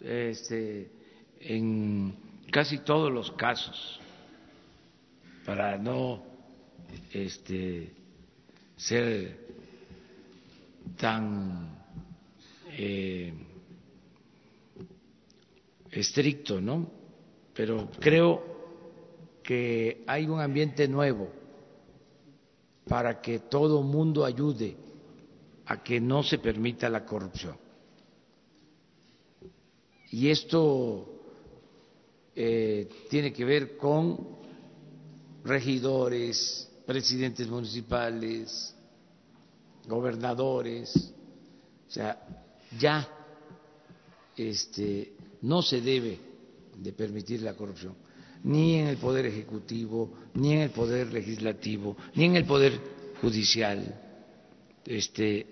[0.04, 0.92] Este,
[1.40, 2.14] en
[2.52, 4.02] casi todos los casos
[5.46, 6.22] para no
[7.12, 7.90] este,
[8.76, 9.40] ser
[10.98, 11.86] tan
[12.78, 13.34] eh,
[15.90, 16.92] estricto, ¿no?
[17.54, 18.44] Pero creo
[19.42, 21.30] que hay un ambiente nuevo
[22.88, 24.76] para que todo mundo ayude
[25.66, 27.56] a que no se permita la corrupción.
[30.14, 31.08] Y esto
[32.36, 34.38] eh, tiene que ver con
[35.44, 38.76] regidores, presidentes municipales,
[39.88, 40.96] gobernadores,
[41.88, 42.28] o sea,
[42.80, 43.10] ya
[44.38, 46.20] este, no se debe
[46.78, 47.96] de permitir la corrupción,
[48.44, 52.80] ni en el Poder Ejecutivo, ni en el Poder Legislativo, ni en el Poder
[53.20, 54.00] Judicial.
[54.86, 55.48] Este,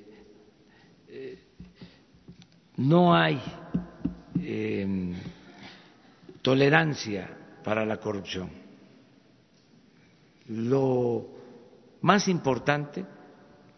[1.08, 1.40] eh,
[2.78, 3.42] no hay
[4.44, 5.14] eh,
[6.42, 7.30] tolerancia
[7.64, 8.50] para la corrupción.
[10.48, 11.28] Lo
[12.02, 13.06] más importante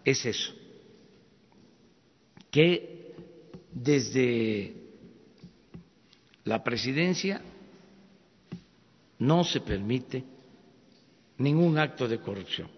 [0.04, 0.54] es eso,
[2.50, 3.14] que
[3.72, 4.76] desde
[6.46, 7.42] la presidencia
[9.20, 10.24] no se permite
[11.38, 12.70] ningún acto de corrupción,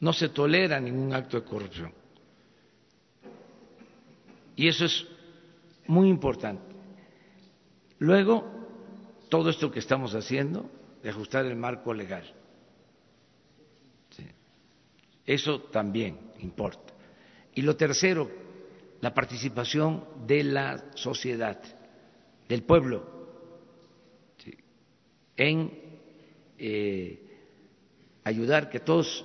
[0.00, 1.92] no se tolera ningún acto de corrupción.
[4.54, 5.06] Y eso es
[5.86, 6.71] muy importante.
[8.02, 8.44] Luego,
[9.28, 10.68] todo esto que estamos haciendo
[11.04, 12.24] de ajustar el marco legal,
[15.24, 16.92] eso también importa.
[17.54, 18.28] Y lo tercero,
[19.00, 21.62] la participación de la sociedad,
[22.48, 23.06] del pueblo,
[25.36, 25.70] en
[26.58, 27.22] eh,
[28.24, 29.24] ayudar que todos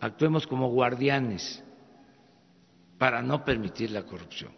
[0.00, 1.62] actuemos como guardianes
[2.96, 4.50] para no permitir la corrupción.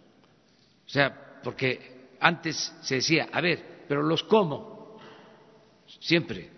[0.87, 4.99] O sea, porque antes se decía, a ver, pero los cómo,
[6.01, 6.51] siempre.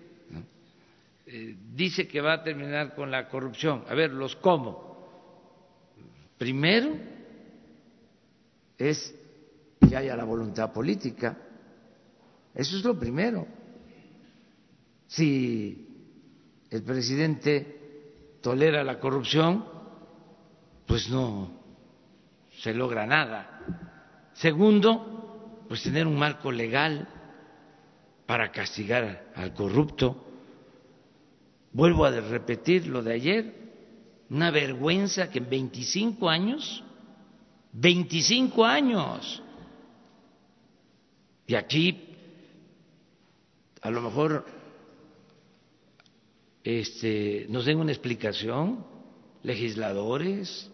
[1.26, 4.88] Eh, dice que va a terminar con la corrupción, a ver, los cómo.
[6.38, 6.96] Primero
[8.78, 9.14] es
[9.86, 11.36] que haya la voluntad política,
[12.54, 13.46] eso es lo primero,
[15.06, 15.86] Si
[16.70, 19.64] el presidente tolera la corrupción,
[20.86, 21.50] pues no
[22.58, 24.30] se logra nada.
[24.34, 25.27] Segundo,
[25.68, 27.06] pues tener un marco legal
[28.26, 30.24] para castigar al corrupto.
[31.72, 33.54] Vuelvo a repetir lo de ayer,
[34.30, 36.82] una vergüenza que en 25 años,
[37.72, 39.42] 25 años,
[41.46, 42.04] y aquí
[43.80, 44.44] a lo mejor
[46.64, 48.84] este, nos den una explicación,
[49.42, 50.70] legisladores,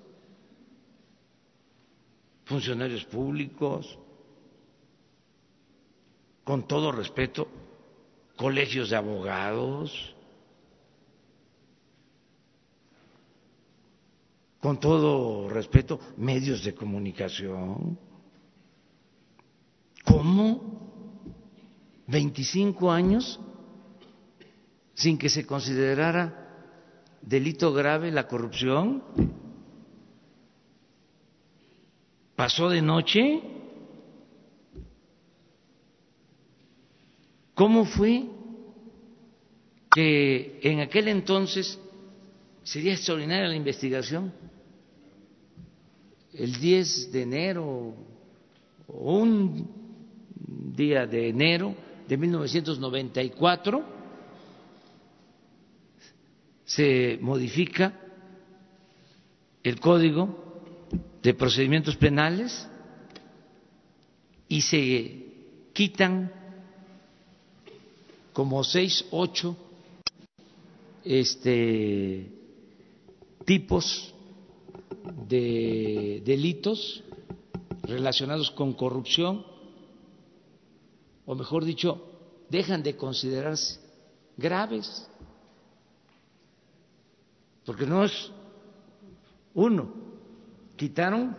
[2.44, 3.98] funcionarios públicos,
[6.44, 7.48] con todo respeto,
[8.36, 10.14] colegios de abogados,
[14.60, 17.98] con todo respeto, medios de comunicación.
[20.04, 20.84] ¿Cómo?
[22.06, 23.40] 25 años
[24.94, 26.44] sin que se considerara
[27.20, 29.02] delito grave la corrupción.
[32.36, 33.53] Pasó de noche.
[37.54, 38.24] ¿Cómo fue
[39.90, 41.78] que en aquel entonces
[42.64, 44.32] sería extraordinaria la investigación?
[46.32, 47.94] El 10 de enero
[48.88, 49.68] o un
[50.74, 51.76] día de enero
[52.08, 53.84] de 1994
[56.64, 58.00] se modifica
[59.62, 60.90] el código
[61.22, 62.68] de procedimientos penales
[64.48, 65.26] y se
[65.72, 66.43] quitan
[68.34, 69.56] como seis, ocho
[71.04, 72.32] este,
[73.46, 74.12] tipos
[75.28, 77.04] de delitos
[77.82, 79.46] relacionados con corrupción,
[81.24, 82.02] o mejor dicho,
[82.50, 83.80] dejan de considerarse
[84.36, 85.08] graves,
[87.64, 88.32] porque no es
[89.54, 89.94] uno,
[90.76, 91.36] quitaron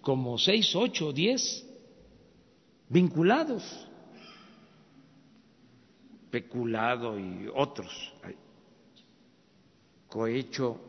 [0.00, 1.64] como seis, ocho, diez
[2.88, 3.87] vinculados
[6.30, 8.14] peculado y otros,
[10.08, 10.80] cohecho.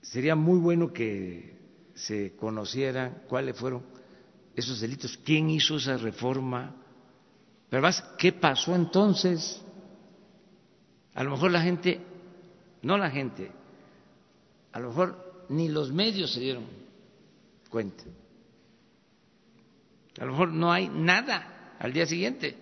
[0.00, 1.56] Sería muy bueno que
[1.94, 3.82] se conocieran cuáles fueron
[4.54, 6.74] esos delitos, quién hizo esa reforma,
[7.68, 9.62] pero más, ¿qué pasó entonces?
[11.14, 12.00] A lo mejor la gente,
[12.82, 13.50] no la gente,
[14.72, 16.64] a lo mejor ni los medios se dieron
[17.68, 18.04] cuenta.
[20.18, 22.56] A lo mejor no hay nada al día siguiente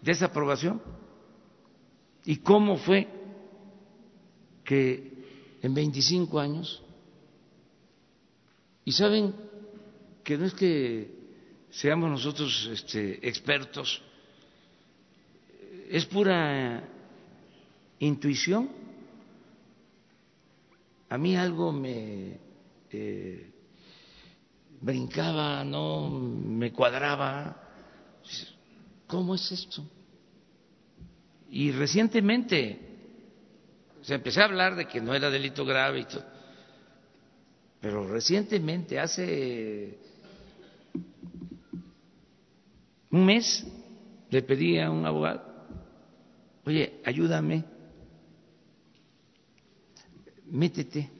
[0.00, 0.80] de esa aprobación.
[2.24, 3.08] ¿Y cómo fue
[4.64, 5.18] que
[5.62, 6.82] en 25 años,
[8.84, 9.34] y saben
[10.22, 11.10] que no es que
[11.70, 14.02] seamos nosotros este, expertos,
[15.90, 16.86] es pura
[17.98, 18.70] intuición.
[21.08, 22.38] A mí algo me
[22.90, 23.50] eh,
[24.80, 27.56] brincaba, no me cuadraba.
[29.06, 29.84] ¿Cómo es esto?
[31.50, 32.78] Y recientemente
[34.02, 36.24] se empecé a hablar de que no era delito grave y todo,
[37.80, 39.98] pero recientemente, hace
[43.10, 43.66] un mes,
[44.30, 45.42] le pedí a un abogado,
[46.64, 47.64] oye, ayúdame,
[50.50, 51.10] métete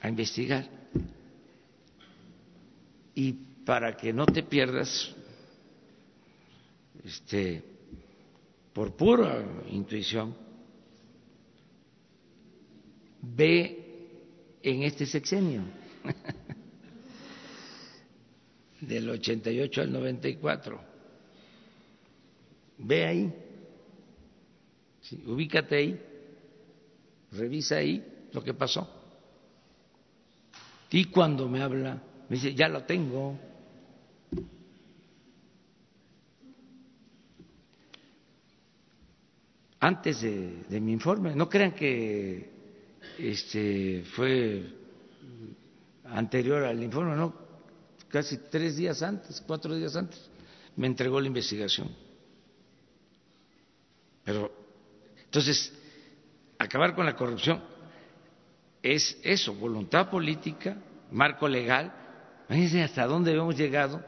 [0.00, 0.68] a investigar
[3.18, 3.32] y
[3.64, 5.12] para que no te pierdas,
[7.04, 7.64] este,
[8.72, 10.36] por pura intuición,
[13.20, 15.62] ve en este sexenio,
[18.82, 20.80] del 88 al 94,
[22.78, 23.34] ve ahí,
[25.26, 26.00] ubícate ahí,
[27.32, 28.88] revisa ahí lo que pasó.
[30.92, 33.38] Y cuando me habla me dice, ya lo tengo.
[39.80, 42.50] Antes de, mi informe, no crean que
[43.18, 44.74] este fue
[46.04, 47.32] anterior al informe, no,
[48.08, 50.28] casi tres días antes, cuatro días antes,
[50.76, 51.88] me entregó la investigación.
[54.24, 54.52] Pero,
[55.24, 55.72] entonces,
[56.58, 57.62] acabar con la corrupción
[58.82, 60.76] es eso, voluntad política,
[61.10, 62.07] marco legal,
[62.48, 64.02] Fíjense hasta dónde hemos llegado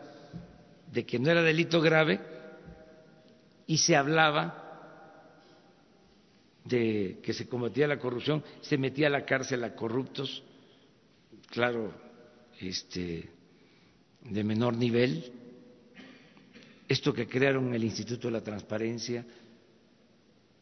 [0.91, 2.21] de que no era delito grave
[3.67, 4.61] y se hablaba
[6.65, 10.43] de que se combatía la corrupción, se metía a la cárcel a corruptos,
[11.51, 11.93] claro,
[12.59, 13.29] este,
[14.23, 15.33] de menor nivel,
[16.89, 19.25] esto que crearon el Instituto de la Transparencia,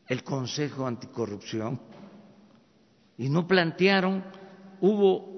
[0.09, 1.81] el Consejo Anticorrupción,
[3.17, 4.25] y no plantearon,
[4.81, 5.38] hubo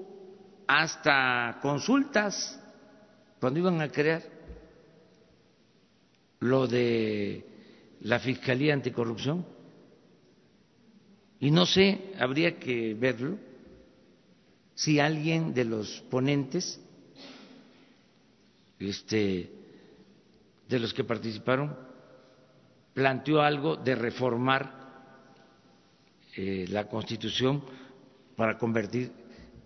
[0.73, 2.57] hasta consultas
[3.41, 4.23] cuando iban a crear
[6.39, 7.45] lo de
[7.99, 9.45] la Fiscalía Anticorrupción.
[11.41, 13.37] Y no sé, habría que verlo,
[14.73, 16.79] si alguien de los ponentes,
[18.79, 19.51] este,
[20.69, 21.75] de los que participaron,
[22.93, 24.71] planteó algo de reformar
[26.37, 27.61] eh, la Constitución
[28.37, 29.20] para convertir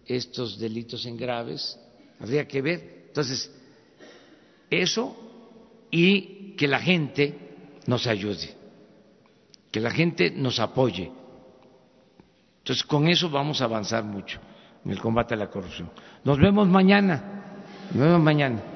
[0.07, 1.79] estos delitos en graves.
[2.19, 3.05] Habría que ver.
[3.07, 3.51] Entonces,
[4.69, 5.15] eso
[5.91, 7.37] y que la gente
[7.87, 8.55] nos ayude,
[9.71, 11.11] que la gente nos apoye.
[12.59, 14.39] Entonces, con eso vamos a avanzar mucho
[14.83, 15.89] en el combate a la corrupción.
[16.23, 17.59] Nos vemos mañana.
[17.93, 18.74] Nos vemos mañana.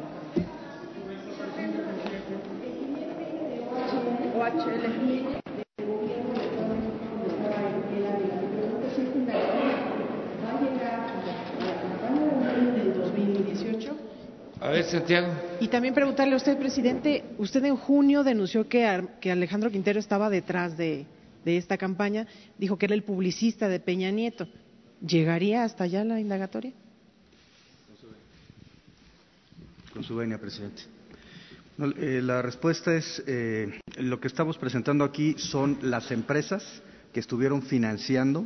[14.90, 15.28] Santiago.
[15.60, 20.30] Y también preguntarle a usted, presidente, usted en junio denunció que, que Alejandro Quintero estaba
[20.30, 21.06] detrás de,
[21.46, 24.48] de esta campaña, dijo que era el publicista de Peña Nieto.
[25.02, 26.74] ¿Llegaría hasta allá la indagatoria?
[29.94, 30.84] Con su venia, presidente.
[31.78, 36.84] No, eh, la respuesta es, eh, lo que estamos presentando aquí son las empresas
[37.14, 38.46] que estuvieron financiando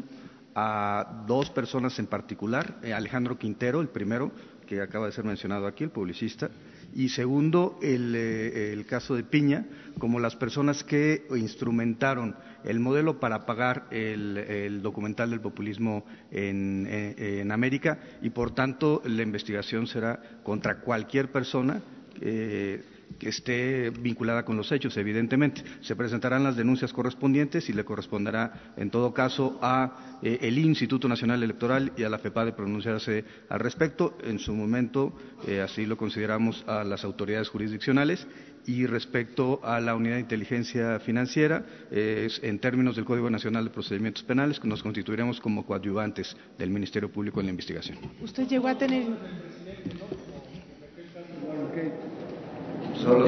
[0.56, 4.32] a dos personas en particular, eh, Alejandro Quintero, el primero,
[4.73, 6.49] que acaba de ser mencionado aquí, el publicista,
[6.95, 9.65] y segundo, el, eh, el, caso de Piña,
[9.99, 16.87] como las personas que instrumentaron el modelo para pagar el, el documental del populismo en,
[16.89, 21.81] en, América y, por tanto, la investigación será contra cualquier persona.
[22.21, 22.83] Eh,
[23.18, 25.64] que esté vinculada con los hechos, evidentemente.
[25.81, 31.07] Se presentarán las denuncias correspondientes y le corresponderá, en todo caso, a eh, el Instituto
[31.07, 34.18] Nacional Electoral y a la FEPADE pronunciarse al respecto.
[34.23, 35.14] En su momento,
[35.48, 38.27] eh, así lo consideramos a las autoridades jurisdiccionales.
[38.65, 43.72] Y respecto a la unidad de inteligencia financiera, eh, en términos del Código Nacional de
[43.72, 47.98] Procedimientos Penales, nos constituiremos como coadyuvantes del Ministerio Público en la investigación.
[48.22, 49.07] ¿Usted llegó a tener
[53.03, 53.27] Solo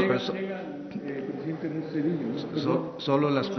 [2.56, 3.52] so, solo, las,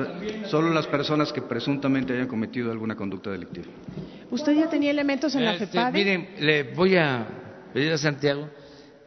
[0.49, 3.67] solo las, personas que presuntamente hayan cometido alguna conducta delictiva.
[4.31, 5.93] ¿Usted ya tenía elementos en la FEPADE?
[5.93, 7.27] Miren, le voy a
[7.73, 8.49] pedir a Santiago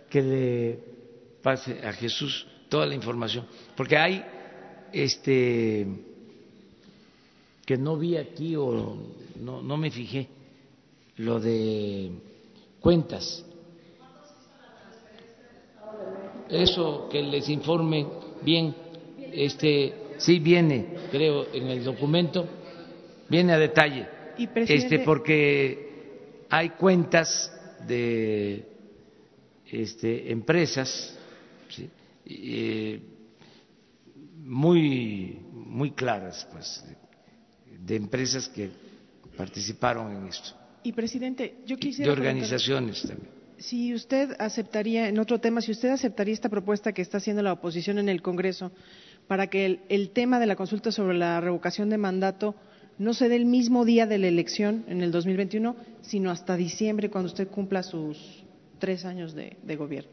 [0.10, 0.80] que le
[1.41, 3.45] pase a Jesús toda la información,
[3.76, 4.23] porque hay
[4.94, 5.88] este
[7.65, 8.98] que no vi aquí o
[9.40, 10.27] no, no me fijé
[11.18, 12.11] lo de
[12.80, 13.45] cuentas
[16.50, 18.06] eso que les informe
[18.42, 18.76] bien,
[19.32, 22.48] este, sí viene, creo, en el documento,
[23.30, 24.08] viene a detalle,
[24.38, 27.52] este, porque hay cuentas
[27.88, 28.66] de
[29.72, 31.18] este, empresas
[31.70, 31.90] ¿sí?
[32.26, 33.00] eh,
[34.44, 36.84] muy muy claras, pues,
[37.80, 38.70] de empresas que
[39.38, 40.56] participaron en esto.
[40.84, 45.90] Y presidente, yo quisiera de organizaciones también si usted aceptaría, en otro tema, si usted
[45.90, 48.72] aceptaría esta propuesta que está haciendo la oposición en el Congreso
[49.27, 52.56] para que el, el, tema de la consulta sobre la revocación de mandato
[52.98, 57.10] no se dé el mismo día de la elección en el 2021, sino hasta diciembre,
[57.10, 58.44] cuando usted cumpla sus
[58.80, 60.11] tres años de, de gobierno.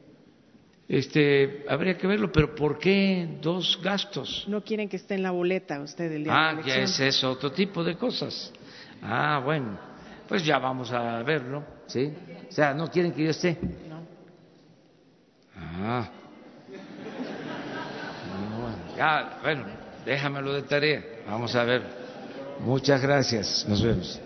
[0.89, 4.44] Este, habría que verlo, pero ¿por qué dos gastos?
[4.47, 6.78] No quieren que esté en la boleta usted el día ah, de la elección.
[6.78, 8.52] ya es eso, otro tipo de cosas.
[9.02, 9.78] Ah, bueno,
[10.28, 12.12] pues ya vamos a verlo, ¿sí?
[12.48, 13.59] O sea, ¿no quieren que yo esté?
[13.89, 14.01] No.
[15.57, 16.09] Ah.
[18.51, 19.65] No, ya, bueno,
[20.05, 21.03] déjamelo de tarea.
[21.28, 21.82] Vamos a ver.
[22.61, 23.66] Muchas gracias.
[23.69, 24.20] Nos vemos.